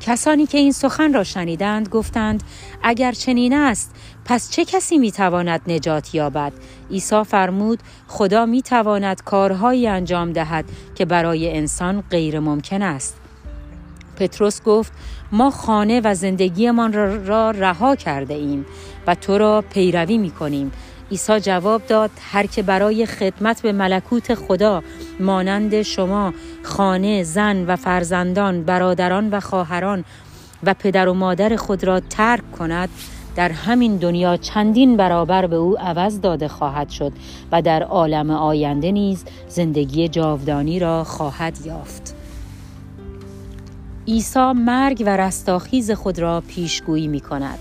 کسانی 0.05 0.45
که 0.45 0.57
این 0.57 0.71
سخن 0.71 1.13
را 1.13 1.23
شنیدند 1.23 1.89
گفتند 1.89 2.43
اگر 2.83 3.11
چنین 3.11 3.53
است 3.53 3.95
پس 4.25 4.51
چه 4.51 4.65
کسی 4.65 4.97
می‌تواند 4.97 5.61
نجات 5.67 6.15
یابد؟ 6.15 6.53
عیسی 6.91 7.23
فرمود 7.23 7.79
خدا 8.07 8.45
می‌تواند 8.45 9.23
کارهایی 9.23 9.87
انجام 9.87 10.33
دهد 10.33 10.65
که 10.95 11.05
برای 11.05 11.57
انسان 11.57 12.03
غیر 12.09 12.39
ممکن 12.39 12.81
است. 12.81 13.17
پتروس 14.19 14.61
گفت 14.61 14.91
ما 15.31 15.51
خانه 15.51 16.01
و 16.03 16.15
زندگیمان 16.15 16.93
را 17.25 17.51
رها 17.51 17.95
کرده 17.95 18.33
ایم 18.33 18.65
و 19.07 19.15
تو 19.15 19.37
را 19.37 19.63
پیروی 19.69 20.17
می 20.17 20.31
کنیم 20.31 20.71
عیسی 21.11 21.39
جواب 21.39 21.87
داد 21.87 22.11
هر 22.31 22.45
که 22.45 22.63
برای 22.63 23.05
خدمت 23.05 23.61
به 23.61 23.71
ملکوت 23.71 24.35
خدا 24.35 24.83
مانند 25.19 25.81
شما 25.81 26.33
خانه 26.63 27.23
زن 27.23 27.65
و 27.65 27.75
فرزندان 27.75 28.63
برادران 28.63 29.29
و 29.29 29.39
خواهران 29.39 30.05
و 30.63 30.73
پدر 30.73 31.07
و 31.07 31.13
مادر 31.13 31.55
خود 31.55 31.83
را 31.83 31.99
ترک 31.99 32.51
کند 32.51 32.89
در 33.35 33.51
همین 33.51 33.97
دنیا 33.97 34.37
چندین 34.37 34.97
برابر 34.97 35.47
به 35.47 35.55
او 35.55 35.79
عوض 35.79 36.21
داده 36.21 36.47
خواهد 36.47 36.89
شد 36.89 37.11
و 37.51 37.61
در 37.61 37.83
عالم 37.83 38.31
آینده 38.31 38.91
نیز 38.91 39.25
زندگی 39.47 40.07
جاودانی 40.07 40.79
را 40.79 41.03
خواهد 41.03 41.65
یافت. 41.65 42.15
عیسی 44.07 44.51
مرگ 44.55 45.03
و 45.05 45.17
رستاخیز 45.17 45.91
خود 45.91 46.19
را 46.19 46.43
پیشگویی 46.47 47.07
می 47.07 47.19
کند 47.19 47.59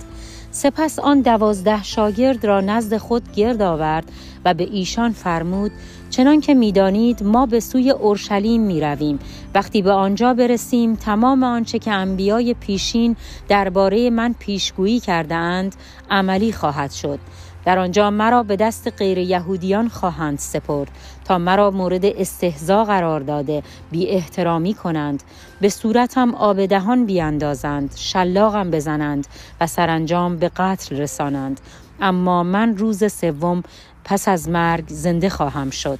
سپس 0.57 0.99
آن 0.99 1.21
دوازده 1.21 1.83
شاگرد 1.83 2.45
را 2.47 2.61
نزد 2.61 2.97
خود 2.97 3.33
گرد 3.33 3.63
آورد 3.63 4.13
و 4.45 4.55
به 4.55 4.65
ایشان 4.65 5.13
فرمود 5.13 5.73
چنان 6.11 6.41
که 6.41 6.55
می‌دانید 6.55 7.23
ما 7.23 7.47
به 7.47 7.61
سوی 7.61 7.91
اورشلیم 7.91 8.63
می 8.63 8.81
رویم. 8.81 9.19
وقتی 9.55 9.83
به 9.83 9.91
آنجا 9.91 10.35
برسیم 10.35 10.95
تمام 10.95 11.43
آنچه 11.43 11.79
که 11.79 11.91
انبیای 11.91 12.55
پیشین 12.55 13.17
درباره 13.49 14.11
من 14.11 14.35
پیشگویی 14.39 15.01
کرده 15.01 15.35
اند 15.35 15.75
عملی 16.11 16.53
خواهد 16.53 16.91
شد. 16.91 17.19
در 17.65 17.79
آنجا 17.79 18.11
مرا 18.11 18.43
به 18.43 18.57
دست 18.57 18.93
غیر 18.99 19.19
یهودیان 19.19 19.89
خواهند 19.89 20.39
سپرد 20.39 20.91
تا 21.25 21.39
مرا 21.39 21.71
مورد 21.71 22.05
استهزا 22.05 22.85
قرار 22.85 23.21
داده 23.21 23.63
بی 23.91 24.07
احترامی 24.07 24.75
کنند. 24.75 25.23
به 25.61 25.69
صورتم 25.69 26.35
آب 26.35 26.67
دهان 26.67 27.07
بیاندازند 27.07 27.93
شلاقم 27.97 28.71
بزنند 28.71 29.27
و 29.61 29.67
سرانجام 29.67 30.37
به 30.37 30.49
قتل 30.49 30.97
رسانند. 30.97 31.61
اما 32.01 32.43
من 32.43 32.77
روز 32.77 33.13
سوم 33.13 33.63
پس 34.05 34.29
از 34.29 34.49
مرگ 34.49 34.85
زنده 34.89 35.29
خواهم 35.29 35.71
شد. 35.71 35.99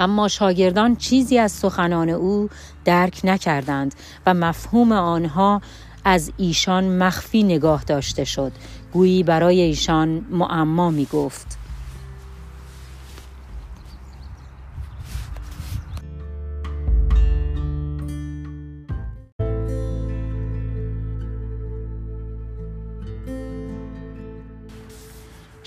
اما 0.00 0.28
شاگردان 0.28 0.96
چیزی 0.96 1.38
از 1.38 1.52
سخنان 1.52 2.08
او 2.08 2.48
درک 2.84 3.20
نکردند 3.24 3.94
و 4.26 4.34
مفهوم 4.34 4.92
آنها 4.92 5.62
از 6.04 6.32
ایشان 6.36 6.98
مخفی 6.98 7.42
نگاه 7.42 7.84
داشته 7.84 8.24
شد. 8.24 8.52
گویی 8.92 9.22
برای 9.22 9.60
ایشان 9.60 10.26
معما 10.30 10.90
می 10.90 11.06
گفت 11.12 11.57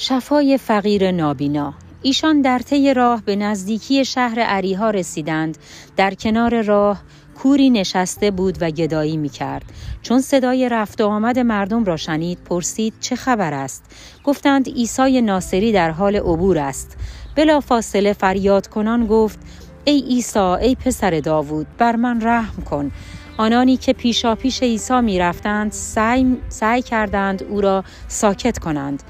شفای 0.04 0.58
فقیر 0.58 1.12
نابینا 1.12 1.74
ایشان 2.02 2.42
در 2.42 2.60
طی 2.60 2.94
راه 2.94 3.22
به 3.26 3.36
نزدیکی 3.36 4.06
شهر 4.06 4.40
عریها 4.40 4.90
رسیدند 4.90 5.58
در 5.98 6.14
کنار 6.14 6.62
راه 6.62 7.02
کوری 7.38 7.70
نشسته 7.70 8.32
بود 8.32 8.58
و 8.62 8.72
گدایی 8.72 9.18
می 9.18 9.30
کرد. 9.30 9.64
چون 10.02 10.22
صدای 10.22 10.70
رفت 10.70 11.02
و 11.02 11.08
آمد 11.08 11.40
مردم 11.40 11.84
را 11.84 11.98
شنید 11.98 12.38
پرسید 12.46 12.94
چه 13.00 13.16
خبر 13.16 13.54
است؟ 13.54 13.84
گفتند 14.24 14.70
عیسی 14.70 15.22
ناصری 15.22 15.72
در 15.72 15.92
حال 15.92 16.16
عبور 16.16 16.58
است. 16.58 16.98
بلا 17.36 17.60
فاصله 17.60 18.14
فریاد 18.14 18.68
کنان 18.68 19.08
گفت 19.08 19.40
ای 19.86 20.02
عیسی 20.02 20.40
ای 20.40 20.76
پسر 20.76 21.20
داوود 21.20 21.68
بر 21.78 21.96
من 21.96 22.22
رحم 22.22 22.64
کن 22.64 22.92
آنانی 23.38 23.78
که 23.78 23.94
پیشا 23.94 24.36
پیش 24.36 24.64
عیسی 24.64 25.02
می 25.02 25.20
رفتند 25.20 25.72
سعی, 25.72 26.38
سعی 26.50 26.82
کردند 26.82 27.44
او 27.44 27.62
را 27.62 27.84
ساکت 28.08 28.60
کنند 28.60 29.04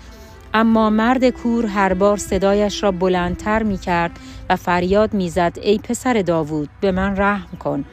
اما 0.54 0.90
مرد 0.90 1.30
کور 1.30 1.66
هر 1.66 1.94
بار 1.94 2.18
صدایش 2.18 2.84
را 2.84 2.92
بلندتر 2.92 3.64
می 3.64 3.78
کرد 3.78 4.12
و 4.50 4.56
فریاد 4.56 5.14
می 5.14 5.30
زد 5.30 5.58
ای 5.62 5.78
پسر 5.78 6.22
داوود 6.22 6.70
به 6.82 6.92
من 6.92 7.18
رحم 7.18 7.58
کن. 7.60 7.86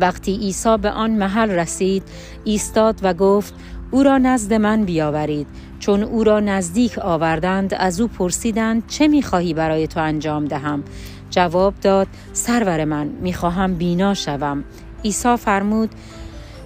وقتی 0.00 0.36
عیسی 0.36 0.76
به 0.76 0.90
آن 0.90 1.10
محل 1.10 1.50
رسید 1.50 2.02
ایستاد 2.44 3.00
و 3.02 3.14
گفت 3.14 3.54
او 3.90 4.02
را 4.02 4.18
نزد 4.18 4.54
من 4.54 4.84
بیاورید. 4.84 5.46
چون 5.80 6.02
او 6.02 6.24
را 6.24 6.40
نزدیک 6.40 6.98
آوردند 6.98 7.74
از 7.74 8.00
او 8.00 8.08
پرسیدند 8.08 8.86
چه 8.88 9.08
می‌خواهی 9.08 9.54
برای 9.54 9.86
تو 9.86 10.00
انجام 10.00 10.44
دهم؟ 10.44 10.82
جواب 11.30 11.74
داد 11.82 12.06
سرور 12.32 12.84
من 12.84 13.06
می‌خواهم 13.06 13.74
بینا 13.74 14.14
شوم. 14.14 14.64
عیسی 15.04 15.36
فرمود 15.36 15.90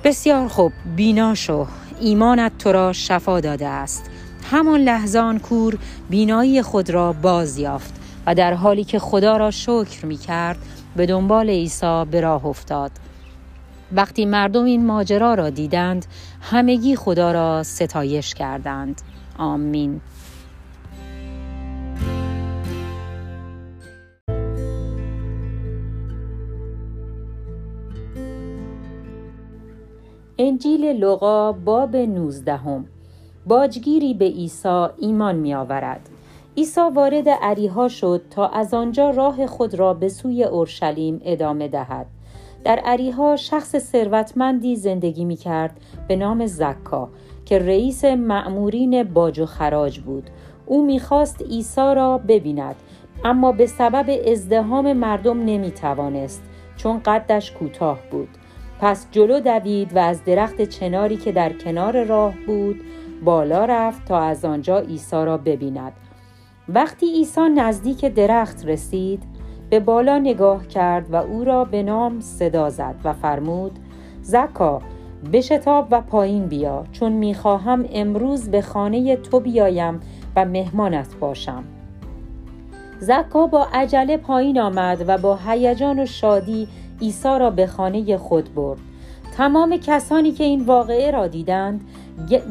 بسیار 0.05 0.49
خوب 0.49 0.73
بینا 0.97 1.35
شو. 1.35 1.67
ایمانت 2.01 2.59
تو 2.59 2.73
را 2.73 2.93
شفا 2.93 3.41
داده 3.41 3.69
است. 3.69 4.11
همان 4.51 4.81
لحظان 4.81 5.39
کور 5.39 5.79
بینایی 6.11 6.63
خود 6.63 6.91
را 6.91 7.13
باز 7.13 7.59
یافت 7.59 7.95
و 8.27 8.35
در 8.35 8.55
حالی 8.55 8.85
که 8.85 8.99
خدا 8.99 9.37
را 9.37 9.51
شکر 9.51 10.07
می 10.07 10.17
کرد 10.17 10.59
به 10.97 11.07
دنبال 11.07 11.51
عیسی 11.51 12.05
به 12.11 12.21
راه 12.21 12.47
افتاد. 12.47 12.91
وقتی 13.93 14.25
مردم 14.25 14.65
این 14.65 14.87
ماجرا 14.87 15.35
را 15.35 15.51
دیدند 15.51 16.07
همگی 16.41 16.97
خدا 16.97 17.33
را 17.33 17.63
ستایش 17.63 18.35
کردند. 18.35 19.03
آمین. 19.39 20.01
انجیل 30.39 30.85
لغا 30.85 31.53
باب 31.53 31.97
نوزدهم. 31.97 32.85
باجگیری 33.49 34.15
به 34.15 34.25
عیسی 34.25 34.87
ایمان 34.99 35.37
می 35.37 35.55
آورد. 35.55 36.01
عیسی 36.57 36.81
وارد 36.95 37.29
عریها 37.29 37.89
شد 37.89 38.23
تا 38.31 38.49
از 38.49 38.75
آنجا 38.75 39.11
راه 39.11 39.47
خود 39.47 39.75
را 39.75 39.95
به 39.95 40.09
سوی 40.09 40.45
اورشلیم 40.45 41.21
ادامه 41.25 41.69
دهد. 41.69 42.07
در 42.65 42.79
عریها 42.79 43.37
شخص 43.37 43.77
ثروتمندی 43.77 44.77
زندگی 44.77 45.25
می 45.25 45.37
کرد 45.37 45.81
به 46.09 46.17
نام 46.17 46.47
زکا 46.47 47.09
که 47.45 47.59
رئیس 47.59 48.05
مأمورین 48.05 49.03
باج 49.03 49.39
و 49.39 49.47
خراج 49.47 50.01
بود. 50.01 50.31
او 50.67 50.87
می‌خواست 50.87 51.43
عیسی 51.43 51.95
را 51.95 52.19
ببیند 52.19 52.77
اما 53.25 53.53
به 53.53 53.67
سبب 53.67 54.21
ازدهام 54.27 54.93
مردم 54.93 55.45
نمی 55.45 55.71
توانست 55.71 56.43
چون 56.77 57.01
قدش 57.05 57.53
کوتاه 57.53 57.99
بود. 58.11 58.29
پس 58.81 59.07
جلو 59.11 59.41
دوید 59.41 59.97
و 59.97 59.99
از 59.99 60.25
درخت 60.25 60.63
چناری 60.63 61.17
که 61.17 61.33
در 61.33 61.53
کنار 61.53 62.05
راه 62.05 62.35
بود 62.47 62.81
بالا 63.25 63.65
رفت 63.65 64.05
تا 64.05 64.21
از 64.21 64.45
آنجا 64.45 64.79
عیسی 64.79 65.17
را 65.17 65.37
ببیند. 65.37 65.93
وقتی 66.69 67.07
عیسی 67.07 67.41
نزدیک 67.41 68.05
درخت 68.05 68.67
رسید 68.67 69.23
به 69.71 69.81
بالا 69.81 70.19
نگاه 70.19 70.67
کرد 70.67 71.13
و 71.13 71.17
او 71.17 71.45
را 71.45 71.65
به 71.65 71.83
نام 71.83 72.21
صدا 72.21 72.71
زد 72.71 72.95
و 73.05 73.13
فرمود 73.13 73.73
زکا 74.23 74.83
بشتاب 75.33 75.89
و 75.91 76.01
پایین 76.01 76.47
بیا 76.47 76.85
چون 76.93 77.13
می‌خواهم 77.13 77.85
امروز 77.93 78.49
به 78.49 78.63
خانه 78.63 79.17
تو 79.17 79.41
بیایم 79.41 80.01
و 80.37 80.45
مهمانت 80.45 81.17
باشم. 81.21 81.65
زکا 82.99 83.47
با 83.47 83.67
عجله 83.73 84.17
پایین 84.17 84.61
آمد 84.61 85.05
و 85.09 85.19
با 85.19 85.39
هیجان 85.47 85.99
و 85.99 86.07
شادی 86.07 86.69
عیسی 87.01 87.39
را 87.39 87.51
به 87.51 87.67
خانه 87.67 88.17
خود 88.17 88.55
برد. 88.55 88.79
تمام 89.37 89.77
کسانی 89.77 90.33
که 90.33 90.45
این 90.45 90.65
واقعه 90.65 91.11
را 91.11 91.27
دیدند 91.27 91.81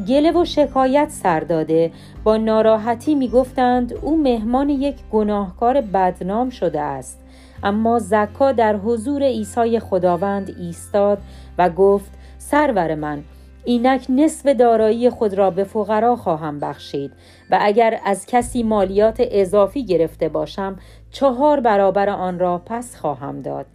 گله 0.08 0.32
و 0.32 0.44
شکایت 0.44 1.08
سر 1.10 1.40
داده. 1.40 1.92
با 2.24 2.36
ناراحتی 2.36 3.14
می‌گفتند 3.14 3.92
او 4.02 4.22
مهمان 4.22 4.68
یک 4.68 4.96
گناهکار 5.12 5.80
بدنام 5.80 6.50
شده 6.50 6.80
است. 6.80 7.20
اما 7.62 7.98
زکا 7.98 8.52
در 8.52 8.76
حضور 8.76 9.22
عیسی 9.22 9.78
خداوند 9.78 10.56
ایستاد 10.58 11.18
و 11.58 11.70
گفت 11.70 12.10
سرور 12.38 12.94
من 12.94 13.22
اینک 13.64 14.06
نصف 14.08 14.46
دارایی 14.46 15.10
خود 15.10 15.34
را 15.34 15.50
به 15.50 15.64
فقرا 15.64 16.16
خواهم 16.16 16.60
بخشید 16.60 17.12
و 17.50 17.58
اگر 17.60 18.00
از 18.04 18.26
کسی 18.26 18.62
مالیات 18.62 19.16
اضافی 19.20 19.84
گرفته 19.84 20.28
باشم 20.28 20.76
چهار 21.10 21.60
برابر 21.60 22.08
آن 22.08 22.38
را 22.38 22.62
پس 22.66 22.96
خواهم 22.96 23.42
داد. 23.42 23.66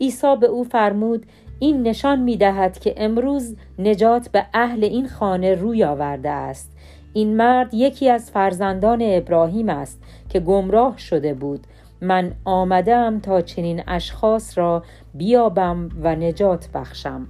عیسی 0.00 0.36
به 0.40 0.46
او 0.46 0.64
فرمود 0.64 1.26
این 1.62 1.82
نشان 1.82 2.20
می 2.20 2.36
دهد 2.36 2.78
که 2.78 2.94
امروز 2.96 3.56
نجات 3.78 4.28
به 4.28 4.46
اهل 4.54 4.84
این 4.84 5.08
خانه 5.08 5.54
روی 5.54 5.84
آورده 5.84 6.30
است. 6.30 6.72
این 7.12 7.36
مرد 7.36 7.74
یکی 7.74 8.10
از 8.10 8.30
فرزندان 8.30 8.98
ابراهیم 9.02 9.68
است 9.68 10.02
که 10.28 10.40
گمراه 10.40 10.98
شده 10.98 11.34
بود. 11.34 11.66
من 12.00 12.32
آمدم 12.44 13.20
تا 13.20 13.40
چنین 13.40 13.82
اشخاص 13.86 14.58
را 14.58 14.82
بیابم 15.14 15.88
و 16.02 16.14
نجات 16.16 16.68
بخشم. 16.74 17.26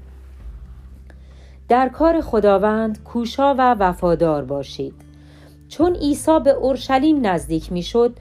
در 1.68 1.88
کار 1.88 2.20
خداوند 2.20 3.04
کوشا 3.04 3.54
و 3.58 3.74
وفادار 3.74 4.44
باشید. 4.44 4.94
چون 5.68 5.94
عیسی 5.94 6.40
به 6.44 6.50
اورشلیم 6.50 7.26
نزدیک 7.26 7.72
می‌شد 7.72 8.16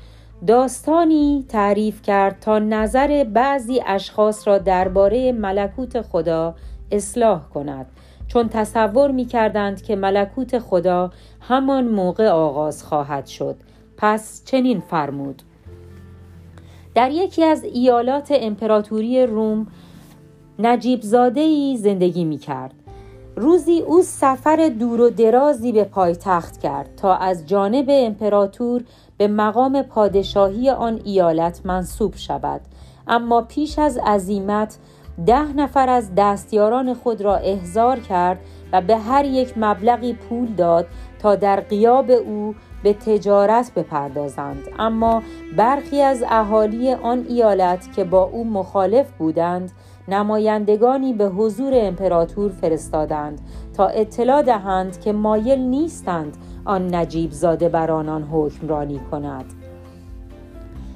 داستانی 0.47 1.45
تعریف 1.49 2.01
کرد 2.01 2.39
تا 2.39 2.59
نظر 2.59 3.23
بعضی 3.23 3.81
اشخاص 3.85 4.47
را 4.47 4.57
درباره 4.57 5.31
ملکوت 5.31 6.01
خدا 6.01 6.55
اصلاح 6.91 7.49
کند. 7.49 7.85
چون 8.27 8.49
تصور 8.49 9.11
می 9.11 9.25
کردند 9.25 9.81
که 9.81 9.95
ملکوت 9.95 10.59
خدا 10.59 11.11
همان 11.39 11.87
موقع 11.87 12.27
آغاز 12.27 12.83
خواهد 12.83 13.25
شد. 13.25 13.55
پس 13.97 14.41
چنین 14.45 14.79
فرمود. 14.79 15.41
در 16.95 17.11
یکی 17.11 17.43
از 17.43 17.63
ایالات 17.63 18.27
امپراتوری 18.31 19.25
روم 19.25 19.67
نجیب 20.59 21.01
زندگی 21.77 22.25
می 22.25 22.37
کرد 22.37 22.73
روزی 23.35 23.79
او 23.79 24.01
سفر 24.01 24.71
دور 24.79 25.01
و 25.01 25.09
درازی 25.09 25.71
به 25.71 25.83
پایتخت 25.83 26.59
کرد 26.59 26.95
تا 26.95 27.15
از 27.15 27.47
جانب 27.47 27.85
امپراتور 27.89 28.83
به 29.21 29.27
مقام 29.27 29.81
پادشاهی 29.81 30.69
آن 30.69 31.01
ایالت 31.03 31.61
منصوب 31.65 32.15
شود. 32.15 32.61
اما 33.07 33.41
پیش 33.41 33.79
از 33.79 33.97
عزیمت 33.97 34.77
ده 35.25 35.53
نفر 35.53 35.89
از 35.89 36.11
دستیاران 36.17 36.93
خود 36.93 37.21
را 37.21 37.35
احضار 37.35 37.99
کرد 37.99 38.39
و 38.73 38.81
به 38.81 38.97
هر 38.97 39.25
یک 39.25 39.53
مبلغی 39.57 40.13
پول 40.13 40.47
داد 40.47 40.87
تا 41.19 41.35
در 41.35 41.59
قیاب 41.59 42.11
او 42.11 42.55
به 42.83 42.93
تجارت 42.93 43.71
بپردازند. 43.73 44.63
اما 44.79 45.23
برخی 45.57 46.01
از 46.01 46.23
اهالی 46.29 46.93
آن 46.93 47.25
ایالت 47.29 47.93
که 47.95 48.03
با 48.03 48.23
او 48.23 48.45
مخالف 48.45 49.11
بودند 49.11 49.71
نمایندگانی 50.07 51.13
به 51.13 51.25
حضور 51.25 51.71
امپراتور 51.75 52.51
فرستادند 52.51 53.41
تا 53.73 53.87
اطلاع 53.87 54.41
دهند 54.41 54.99
که 55.01 55.13
مایل 55.13 55.59
نیستند 55.59 56.37
آن 56.65 56.95
نجیب 56.95 57.31
زاده 57.31 57.69
بر 57.69 57.91
آنان 57.91 58.23
حکمرانی 58.23 58.99
کند. 59.11 59.45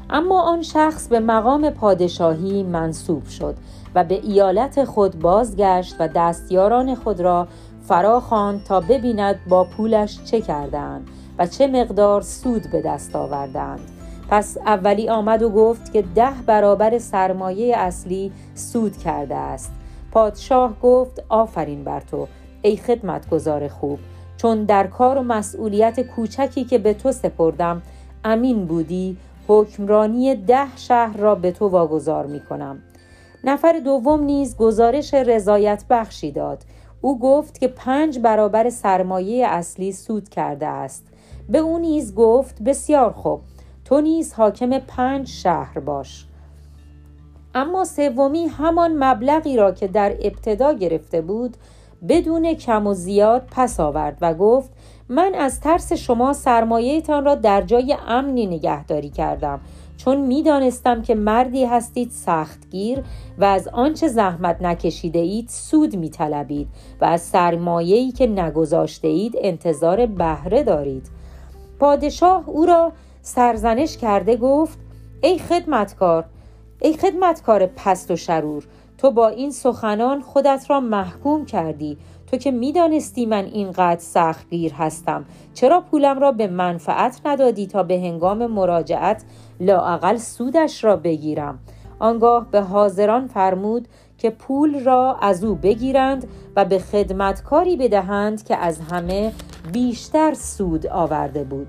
اما 0.10 0.42
آن 0.42 0.62
شخص 0.62 1.08
به 1.08 1.20
مقام 1.20 1.70
پادشاهی 1.70 2.64
منصوب 2.64 3.26
شد 3.26 3.56
و 3.96 4.04
به 4.04 4.16
ایالت 4.16 4.84
خود 4.84 5.20
بازگشت 5.20 5.96
و 6.00 6.08
دستیاران 6.08 6.96
خود 6.96 7.20
را 7.20 7.48
فرا 7.82 8.24
تا 8.68 8.80
ببیند 8.80 9.40
با 9.50 9.64
پولش 9.64 10.24
چه 10.24 10.42
کردند 10.42 11.08
و 11.40 11.48
چه 11.48 11.68
مقدار 11.68 12.22
سود 12.22 12.72
به 12.72 12.82
دست 12.82 13.16
آوردند 13.16 13.80
پس 14.30 14.58
اولی 14.58 15.10
آمد 15.10 15.44
و 15.44 15.50
گفت 15.50 15.94
که 15.94 16.02
ده 16.16 16.34
برابر 16.46 16.98
سرمایه 16.98 17.78
اصلی 17.78 18.32
سود 18.56 18.98
کرده 18.98 19.36
است. 19.36 19.72
پادشاه 20.12 20.80
گفت 20.82 21.24
آفرین 21.30 21.84
بر 21.84 22.00
تو 22.00 22.28
ای 22.62 22.78
خدمتگزار 22.78 23.68
خوب 23.68 24.00
چون 24.46 24.64
در 24.64 24.88
کار 24.88 25.18
و 25.18 25.24
مسئولیت 25.24 26.00
کوچکی 26.02 26.64
که 26.64 26.78
به 26.78 26.94
تو 26.94 27.12
سپردم 27.12 27.82
امین 28.24 28.66
بودی 28.66 29.18
حکمرانی 29.48 30.36
ده 30.36 30.78
شهر 30.78 31.18
را 31.18 31.36
به 31.36 31.52
تو 31.52 31.68
واگذار 31.68 32.26
می 32.26 32.40
کنم 32.40 32.82
نفر 33.44 33.80
دوم 33.86 34.24
نیز 34.24 34.58
گزارش 34.58 35.14
رضایت 35.14 35.84
بخشی 35.90 36.32
داد. 36.32 36.64
او 37.02 37.20
گفت 37.20 37.60
که 37.60 37.68
پنج 37.68 38.20
برابر 38.20 38.70
سرمایه 38.70 39.48
اصلی 39.48 39.92
سود 39.92 40.30
کرده 40.30 40.68
است. 40.68 41.08
به 41.50 41.58
او 41.58 41.80
نیز 41.80 42.16
گفت 42.16 42.62
بسیار 42.62 43.12
خوب 43.12 43.42
تو 43.86 44.02
نیز 44.02 44.34
حاکم 44.34 44.80
پنج 44.80 45.28
شهر 45.28 45.80
باش. 45.80 46.26
اما 47.56 47.86
سومی 47.86 48.48
همان 48.48 49.04
مبلغی 49.04 49.58
را 49.58 49.72
که 49.72 49.88
در 49.88 50.16
ابتدا 50.22 50.74
گرفته 50.74 51.22
بود 51.22 51.58
بدون 52.10 52.54
کم 52.54 52.88
و 52.88 52.94
زیاد 52.94 53.48
پس 53.52 53.80
آورد 53.80 54.18
و 54.22 54.34
گفت 54.34 54.70
من 55.10 55.36
از 55.36 55.60
ترس 55.60 55.94
شما 55.94 56.34
سرمایهتان 56.34 57.26
را 57.26 57.36
در 57.36 57.62
جای 57.62 57.98
امنی 58.08 58.46
نگهداری 58.46 59.10
کردم 59.10 59.62
چون 59.98 60.18
می‌دانستم 60.22 61.02
که 61.02 61.16
مردی 61.16 61.66
هستید 61.66 62.12
سختگیر 62.12 63.04
و 63.38 63.46
از 63.46 63.68
آنچه 63.68 64.08
زحمت 64.08 64.62
نکشیده 64.62 65.20
اید 65.20 65.50
سود 65.50 65.96
می 65.96 66.10
طلبید 66.10 66.68
و 67.02 67.06
از 67.06 67.22
سرمایه‌ای 67.22 68.12
که 68.12 68.28
نگذاشته 68.28 69.08
اید 69.08 69.34
انتظار 69.38 70.06
بهره 70.06 70.64
دارید. 70.64 71.08
پادشاه 71.80 72.50
او 72.50 72.66
را 72.66 72.92
سرزنش 73.22 73.98
کرده 73.98 74.38
گفت 74.38 74.80
ای 75.22 75.40
خدمتکار 75.40 76.26
ای 76.82 76.94
خدمتکار 76.94 77.66
پست 77.66 78.12
و 78.12 78.16
شرور 78.16 78.64
تو 78.98 79.12
با 79.12 79.28
این 79.28 79.52
سخنان 79.52 80.22
خودت 80.22 80.66
را 80.70 80.80
محکوم 80.80 81.46
کردی. 81.46 81.98
تو 82.32 82.38
که 82.38 82.52
می‌دانستی 82.52 83.26
من 83.26 83.46
اینقدر 83.46 84.00
سختگیر 84.00 84.74
هستم. 84.74 85.26
چرا 85.54 85.82
پولم 85.82 86.20
را 86.20 86.32
به 86.32 86.48
منفعت 86.48 87.22
ندادی 87.26 87.68
تا 87.68 87.84
به 87.84 88.00
هنگام 88.00 88.46
مراجعت 88.46 89.24
لاعقل 89.60 90.18
سودش 90.18 90.84
را 90.84 90.96
بگیرم؟ 90.96 91.60
آنگاه 92.00 92.52
به 92.52 92.62
حاضران 92.62 93.28
فرمود 93.28 93.88
که 94.18 94.30
پول 94.30 94.84
را 94.84 95.18
از 95.22 95.44
او 95.44 95.56
بگیرند 95.56 96.28
و 96.56 96.66
به 96.66 96.80
خدمتکاری 96.80 97.78
بدهند 97.78 98.44
که 98.44 98.58
از 98.58 98.80
همه 98.80 99.32
بیشتر 99.74 100.34
سود 100.34 100.88
آورده 100.88 101.44
بود. 101.44 101.68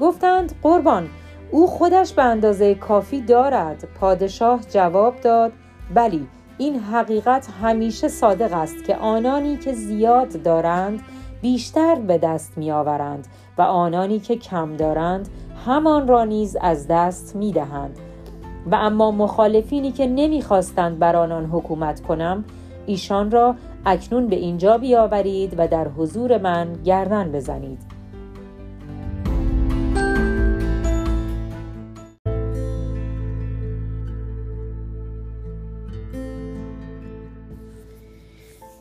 گفتند 0.00 0.54
قربان 0.62 1.08
او 1.50 1.66
خودش 1.66 2.12
به 2.12 2.22
اندازه 2.22 2.74
کافی 2.74 3.20
دارد. 3.20 3.88
پادشاه 4.00 4.60
جواب 4.70 5.20
داد 5.20 5.52
بلی 5.94 6.26
این 6.58 6.78
حقیقت 6.78 7.48
همیشه 7.62 8.08
صادق 8.08 8.52
است 8.52 8.84
که 8.84 8.96
آنانی 8.96 9.56
که 9.56 9.72
زیاد 9.72 10.42
دارند 10.42 11.00
بیشتر 11.42 11.94
به 11.94 12.18
دست 12.18 12.58
می 12.58 12.70
آورند 12.70 13.28
و 13.58 13.62
آنانی 13.62 14.20
که 14.20 14.36
کم 14.36 14.76
دارند 14.76 15.28
همان 15.66 16.08
را 16.08 16.24
نیز 16.24 16.56
از 16.60 16.88
دست 16.88 17.36
می 17.36 17.52
دهند 17.52 17.98
و 18.70 18.74
اما 18.74 19.10
مخالفینی 19.10 19.92
که 19.92 20.06
نمی‌خواستند 20.06 20.98
بر 20.98 21.16
آنان 21.16 21.44
حکومت 21.44 22.00
کنم 22.00 22.44
ایشان 22.86 23.30
را 23.30 23.54
اکنون 23.86 24.26
به 24.26 24.36
اینجا 24.36 24.78
بیاورید 24.78 25.54
و 25.58 25.68
در 25.68 25.88
حضور 25.88 26.38
من 26.38 26.72
گردن 26.84 27.32
بزنید. 27.32 27.97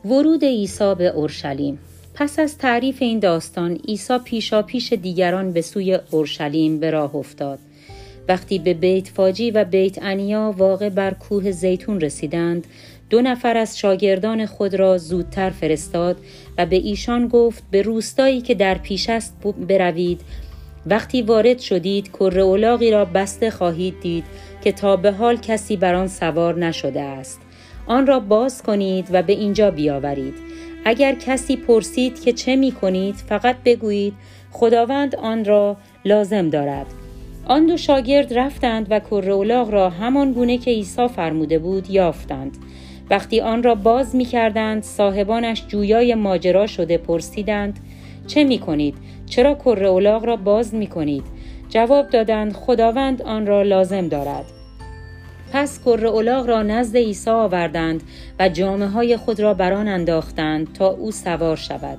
ورود 0.06 0.46
عیسی 0.46 0.96
به 0.96 1.08
اورشلیم. 1.08 1.80
پس 2.14 2.40
از 2.40 2.58
تعریف 2.58 3.02
این 3.02 3.20
داستان 3.20 3.76
عیسی 3.88 4.18
پیشا 4.26 4.62
پیش 4.62 4.94
دیگران 4.94 5.52
به 5.52 5.62
سوی 5.62 6.00
اورشلیم 6.12 6.80
به 6.80 6.92
راه 6.92 7.16
افتاد. 7.16 7.60
وقتی 8.28 8.60
به 8.60 8.74
بیت 8.74 9.08
فاجی 9.08 9.52
و 9.52 9.66
بیت 9.66 9.98
انیا 10.02 10.56
واقع 10.58 10.90
بر 10.90 11.14
کوه 11.14 11.52
زیتون 11.52 12.02
رسیدند 12.02 12.68
دو 13.10 13.22
نفر 13.22 13.58
از 13.58 13.80
شاگردان 13.80 14.46
خود 14.46 14.76
را 14.76 14.98
زودتر 14.98 15.50
فرستاد 15.50 16.18
و 16.58 16.66
به 16.66 16.76
ایشان 16.76 17.28
گفت 17.28 17.64
به 17.72 17.82
روستایی 17.82 18.42
که 18.42 18.56
در 18.56 18.78
پیش 18.78 19.10
است 19.10 19.38
بروید. 19.68 20.22
وقتی 20.86 21.22
وارد 21.22 21.60
شدید 21.60 22.12
کره 22.12 22.42
اولاغی 22.42 22.92
را 22.92 23.06
بسته 23.06 23.52
خواهید 23.52 24.00
دید 24.00 24.24
که 24.64 24.72
تا 24.72 24.96
به 24.96 25.12
حال 25.12 25.38
کسی 25.38 25.78
بر 25.78 25.96
آن 25.96 26.08
سوار 26.08 26.56
نشده 26.56 27.02
است. 27.02 27.40
آن 27.88 28.08
را 28.08 28.20
باز 28.20 28.64
کنید 28.64 29.08
و 29.12 29.24
به 29.24 29.34
اینجا 29.34 29.72
بیاورید 29.72 30.34
اگر 30.86 31.16
کسی 31.16 31.56
پرسید 31.56 32.22
که 32.22 32.34
چه 32.34 32.56
می 32.56 32.72
کنید 32.72 33.16
فقط 33.16 33.56
بگویید 33.66 34.14
خداوند 34.52 35.16
آن 35.16 35.46
را 35.46 35.78
لازم 36.06 36.50
دارد 36.50 36.86
آن 37.46 37.66
دو 37.66 37.78
شاگرد 37.78 38.40
رفتند 38.40 38.88
و 38.90 39.00
کره 39.00 39.64
را 39.70 39.90
همان 39.90 40.34
گونه 40.34 40.58
که 40.58 40.72
عیسی 40.72 41.08
فرموده 41.08 41.60
بود 41.60 41.90
یافتند 41.90 42.58
وقتی 43.10 43.42
آن 43.42 43.64
را 43.64 43.76
باز 43.76 44.16
می 44.16 44.26
کردند 44.26 44.84
صاحبانش 44.84 45.64
جویای 45.68 46.16
ماجرا 46.16 46.68
شده 46.68 46.98
پرسیدند 46.98 47.80
چه 48.28 48.44
می 48.44 48.60
کنید؟ 48.60 48.96
چرا 49.26 49.56
کره 49.56 50.20
را 50.20 50.36
باز 50.36 50.74
می 50.74 50.88
کنید؟ 50.88 51.24
جواب 51.70 52.10
دادند 52.10 52.54
خداوند 52.54 53.22
آن 53.22 53.48
را 53.48 53.62
لازم 53.62 54.08
دارد 54.08 54.46
پس 55.54 55.80
کره 55.80 56.10
اولاغ 56.10 56.48
را 56.48 56.64
نزد 56.64 56.98
عیسی 56.98 57.30
آوردند 57.30 58.04
و 58.40 58.50
جامعه 58.50 58.88
های 58.88 59.18
خود 59.18 59.40
را 59.40 59.54
بر 59.54 59.74
آن 59.74 59.88
انداختند 59.88 60.74
تا 60.74 60.88
او 60.88 61.12
سوار 61.12 61.56
شود 61.56 61.98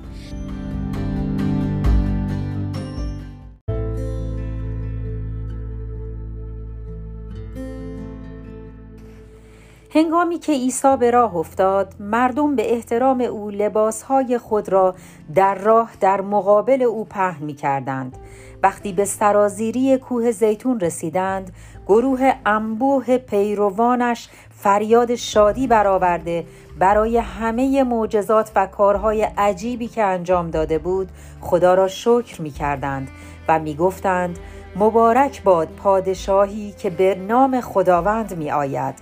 هنگامی 9.91 10.39
که 10.39 10.51
عیسی 10.51 10.97
به 10.99 11.11
راه 11.11 11.35
افتاد 11.35 11.93
مردم 11.99 12.55
به 12.55 12.73
احترام 12.73 13.21
او 13.21 13.49
لباسهای 13.49 14.37
خود 14.37 14.69
را 14.69 14.95
در 15.35 15.55
راه 15.55 15.91
در 15.99 16.21
مقابل 16.21 16.81
او 16.81 17.05
پهن 17.05 17.45
می 17.45 17.53
کردند. 17.53 18.17
وقتی 18.63 18.93
به 18.93 19.05
سرازیری 19.05 19.97
کوه 19.97 20.31
زیتون 20.31 20.79
رسیدند 20.79 21.51
گروه 21.89 22.33
انبوه 22.45 23.17
پیروانش 23.17 24.29
فریاد 24.49 25.15
شادی 25.15 25.67
برآورده. 25.67 26.45
برای 26.79 27.17
همه 27.17 27.83
معجزات 27.83 28.51
و 28.55 28.65
کارهای 28.65 29.27
عجیبی 29.37 29.87
که 29.87 30.03
انجام 30.03 30.49
داده 30.49 30.77
بود 30.77 31.09
خدا 31.41 31.73
را 31.73 31.87
شکر 31.87 32.41
می 32.41 32.51
کردند 32.51 33.07
و 33.47 33.59
می 33.59 33.75
گفتند 33.75 34.39
مبارک 34.75 35.43
باد 35.43 35.67
پادشاهی 35.67 36.71
که 36.71 36.89
به 36.89 37.15
نام 37.15 37.61
خداوند 37.61 38.37
می 38.37 38.51
آید 38.51 38.95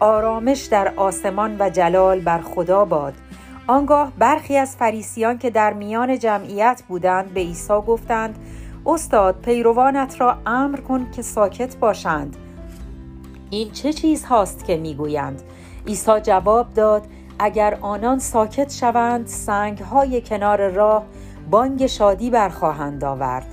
آرامش 0.00 0.62
در 0.62 0.92
آسمان 0.96 1.56
و 1.58 1.70
جلال 1.70 2.20
بر 2.20 2.40
خدا 2.40 2.84
باد. 2.84 3.14
آنگاه 3.66 4.12
برخی 4.18 4.56
از 4.56 4.76
فریسیان 4.76 5.38
که 5.38 5.50
در 5.50 5.72
میان 5.72 6.18
جمعیت 6.18 6.82
بودند 6.88 7.34
به 7.34 7.40
عیسی 7.40 7.80
گفتند 7.86 8.38
استاد 8.88 9.40
پیروانت 9.40 10.20
را 10.20 10.38
امر 10.46 10.80
کن 10.80 11.10
که 11.10 11.22
ساکت 11.22 11.76
باشند. 11.76 12.36
این 13.50 13.70
چه 13.70 13.92
چیز 13.92 14.24
هاست 14.24 14.64
که 14.64 14.76
می‌گویند؟ 14.76 15.42
عیسی 15.86 16.20
جواب 16.22 16.74
داد 16.74 17.02
اگر 17.38 17.78
آنان 17.80 18.18
ساکت 18.18 18.72
شوند 18.72 19.26
سنگ 19.26 19.78
های 19.78 20.20
کنار 20.20 20.68
راه 20.68 21.04
بانگ 21.50 21.86
شادی 21.86 22.30
برخواهند 22.30 23.04
آورد. 23.04 23.46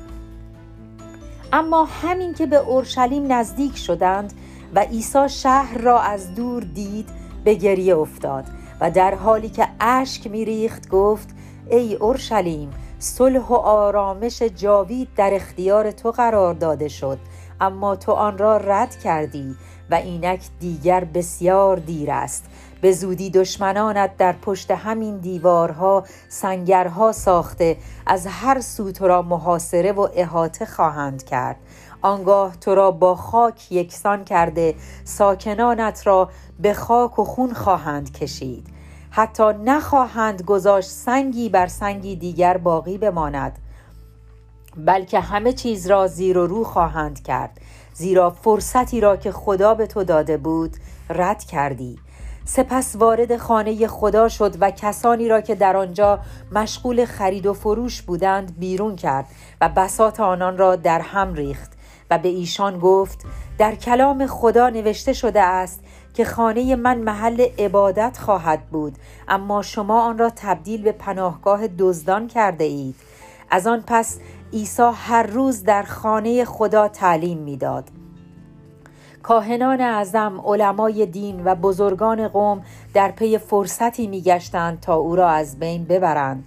اما 1.53 1.83
همین 1.85 2.33
که 2.33 2.45
به 2.45 2.57
اورشلیم 2.57 3.33
نزدیک 3.33 3.77
شدند 3.77 4.33
و 4.75 4.79
عیسی 4.79 5.29
شهر 5.29 5.77
را 5.77 5.99
از 5.99 6.35
دور 6.35 6.63
دید 6.63 7.09
به 7.43 7.53
گریه 7.53 7.97
افتاد 7.97 8.45
و 8.81 8.91
در 8.91 9.15
حالی 9.15 9.49
که 9.49 9.67
اشک 9.79 10.27
میریخت 10.27 10.89
گفت 10.89 11.29
ای 11.69 11.95
اورشلیم 11.95 12.71
صلح 13.05 13.47
و 13.47 13.53
آرامش 13.53 14.41
جاوید 14.41 15.07
در 15.15 15.33
اختیار 15.33 15.91
تو 15.91 16.11
قرار 16.11 16.53
داده 16.53 16.87
شد. 16.87 17.19
اما 17.61 17.95
تو 17.95 18.11
آن 18.11 18.37
را 18.37 18.57
رد 18.57 18.99
کردی 18.99 19.55
و 19.91 19.95
اینک 19.95 20.41
دیگر 20.59 21.03
بسیار 21.03 21.77
دیر 21.77 22.11
است. 22.11 22.45
به 22.81 22.91
زودی 22.91 23.29
دشمنانت 23.29 24.17
در 24.17 24.31
پشت 24.33 24.71
همین 24.71 25.17
دیوارها 25.17 26.03
سنگرها 26.29 27.11
ساخته 27.11 27.77
از 28.05 28.27
هر 28.27 28.61
سو 28.61 28.91
تو 28.91 29.07
را 29.07 29.21
محاصره 29.21 29.91
و 29.91 30.07
احاطه 30.15 30.65
خواهند 30.65 31.23
کرد. 31.23 31.55
آنگاه 32.01 32.55
تو 32.55 32.75
را 32.75 32.91
با 32.91 33.15
خاک 33.15 33.71
یکسان 33.71 34.23
کرده 34.23 34.75
ساکنانت 35.03 36.07
را 36.07 36.29
به 36.59 36.73
خاک 36.73 37.19
و 37.19 37.23
خون 37.23 37.53
خواهند 37.53 38.11
کشید. 38.11 38.74
حتی 39.15 39.43
نخواهند 39.43 40.41
گذاشت 40.41 40.89
سنگی 40.89 41.49
بر 41.49 41.67
سنگی 41.67 42.15
دیگر 42.15 42.57
باقی 42.57 42.97
بماند. 42.97 43.59
بلکه 44.77 45.19
همه 45.19 45.53
چیز 45.53 45.87
را 45.87 46.07
زیر 46.07 46.37
و 46.37 46.47
رو 46.47 46.63
خواهند 46.63 47.23
کرد. 47.23 47.61
زیرا 47.93 48.29
فرصتی 48.29 49.01
را 49.01 49.17
که 49.17 49.31
خدا 49.31 49.73
به 49.73 49.87
تو 49.87 50.03
داده 50.03 50.37
بود 50.37 50.77
رد 51.09 51.43
کردی. 51.43 51.99
سپس 52.45 52.95
وارد 52.95 53.37
خانه 53.37 53.87
خدا 53.87 54.29
شد 54.29 54.55
و 54.59 54.71
کسانی 54.71 55.27
را 55.27 55.41
که 55.41 55.55
در 55.55 55.77
آنجا 55.77 56.19
مشغول 56.51 57.05
خرید 57.05 57.45
و 57.45 57.53
فروش 57.53 58.01
بودند 58.01 58.59
بیرون 58.59 58.95
کرد 58.95 59.25
و 59.61 59.69
بسات 59.69 60.19
آنان 60.19 60.57
را 60.57 60.75
در 60.75 60.99
هم 60.99 61.33
ریخت 61.33 61.71
و 62.09 62.17
به 62.17 62.29
ایشان 62.29 62.79
گفت 62.79 63.25
در 63.57 63.75
کلام 63.75 64.27
خدا 64.27 64.69
نوشته 64.69 65.13
شده 65.13 65.41
است 65.41 65.79
که 66.15 66.25
خانه 66.25 66.75
من 66.75 66.97
محل 66.97 67.47
عبادت 67.59 68.17
خواهد 68.17 68.65
بود 68.65 68.95
اما 69.27 69.61
شما 69.61 70.01
آن 70.01 70.17
را 70.17 70.31
تبدیل 70.35 70.81
به 70.81 70.91
پناهگاه 70.91 71.67
دزدان 71.67 72.27
کرده 72.27 72.63
اید. 72.63 72.95
از 73.49 73.67
آن 73.67 73.83
پس 73.87 74.19
عیسی 74.53 74.91
هر 74.93 75.23
روز 75.23 75.63
در 75.63 75.83
خانه 75.83 76.45
خدا 76.45 76.87
تعلیم 76.87 77.37
می‌داد. 77.37 77.89
کاهنان 79.23 79.81
اعظم 79.81 80.41
علمای 80.45 81.05
دین 81.05 81.41
و 81.45 81.55
بزرگان 81.55 82.27
قوم 82.27 82.61
در 82.93 83.11
پی 83.11 83.37
فرصتی 83.37 84.07
میگشتند 84.07 84.79
تا 84.79 84.95
او 84.95 85.15
را 85.15 85.29
از 85.29 85.59
بین 85.59 85.85
ببرند 85.85 86.43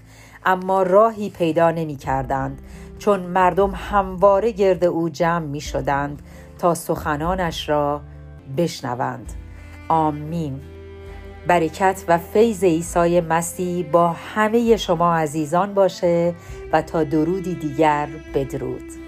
اما 0.47 0.83
راهی 0.83 1.31
پیدا 1.31 1.71
نمی 1.71 1.97
کردند 1.97 2.63
چون 2.99 3.21
مردم 3.21 3.71
همواره 3.75 4.51
گرد 4.51 4.85
او 4.85 5.09
جمع 5.09 5.47
می 5.47 5.61
شدند 5.61 6.23
تا 6.59 6.75
سخنانش 6.75 7.69
را 7.69 8.01
بشنوند. 8.57 9.33
آمین. 9.89 10.61
برکت 11.47 12.05
و 12.09 12.19
فیض 12.19 12.65
عیسی 12.65 13.21
مسیح 13.21 13.87
با 13.93 14.09
همه 14.09 14.77
شما 14.77 15.15
عزیزان 15.15 15.75
باشه 15.75 16.35
و 16.73 16.83
تا 16.83 17.05
درودی 17.05 17.55
دیگر 17.55 18.09
بدرود. 18.35 19.08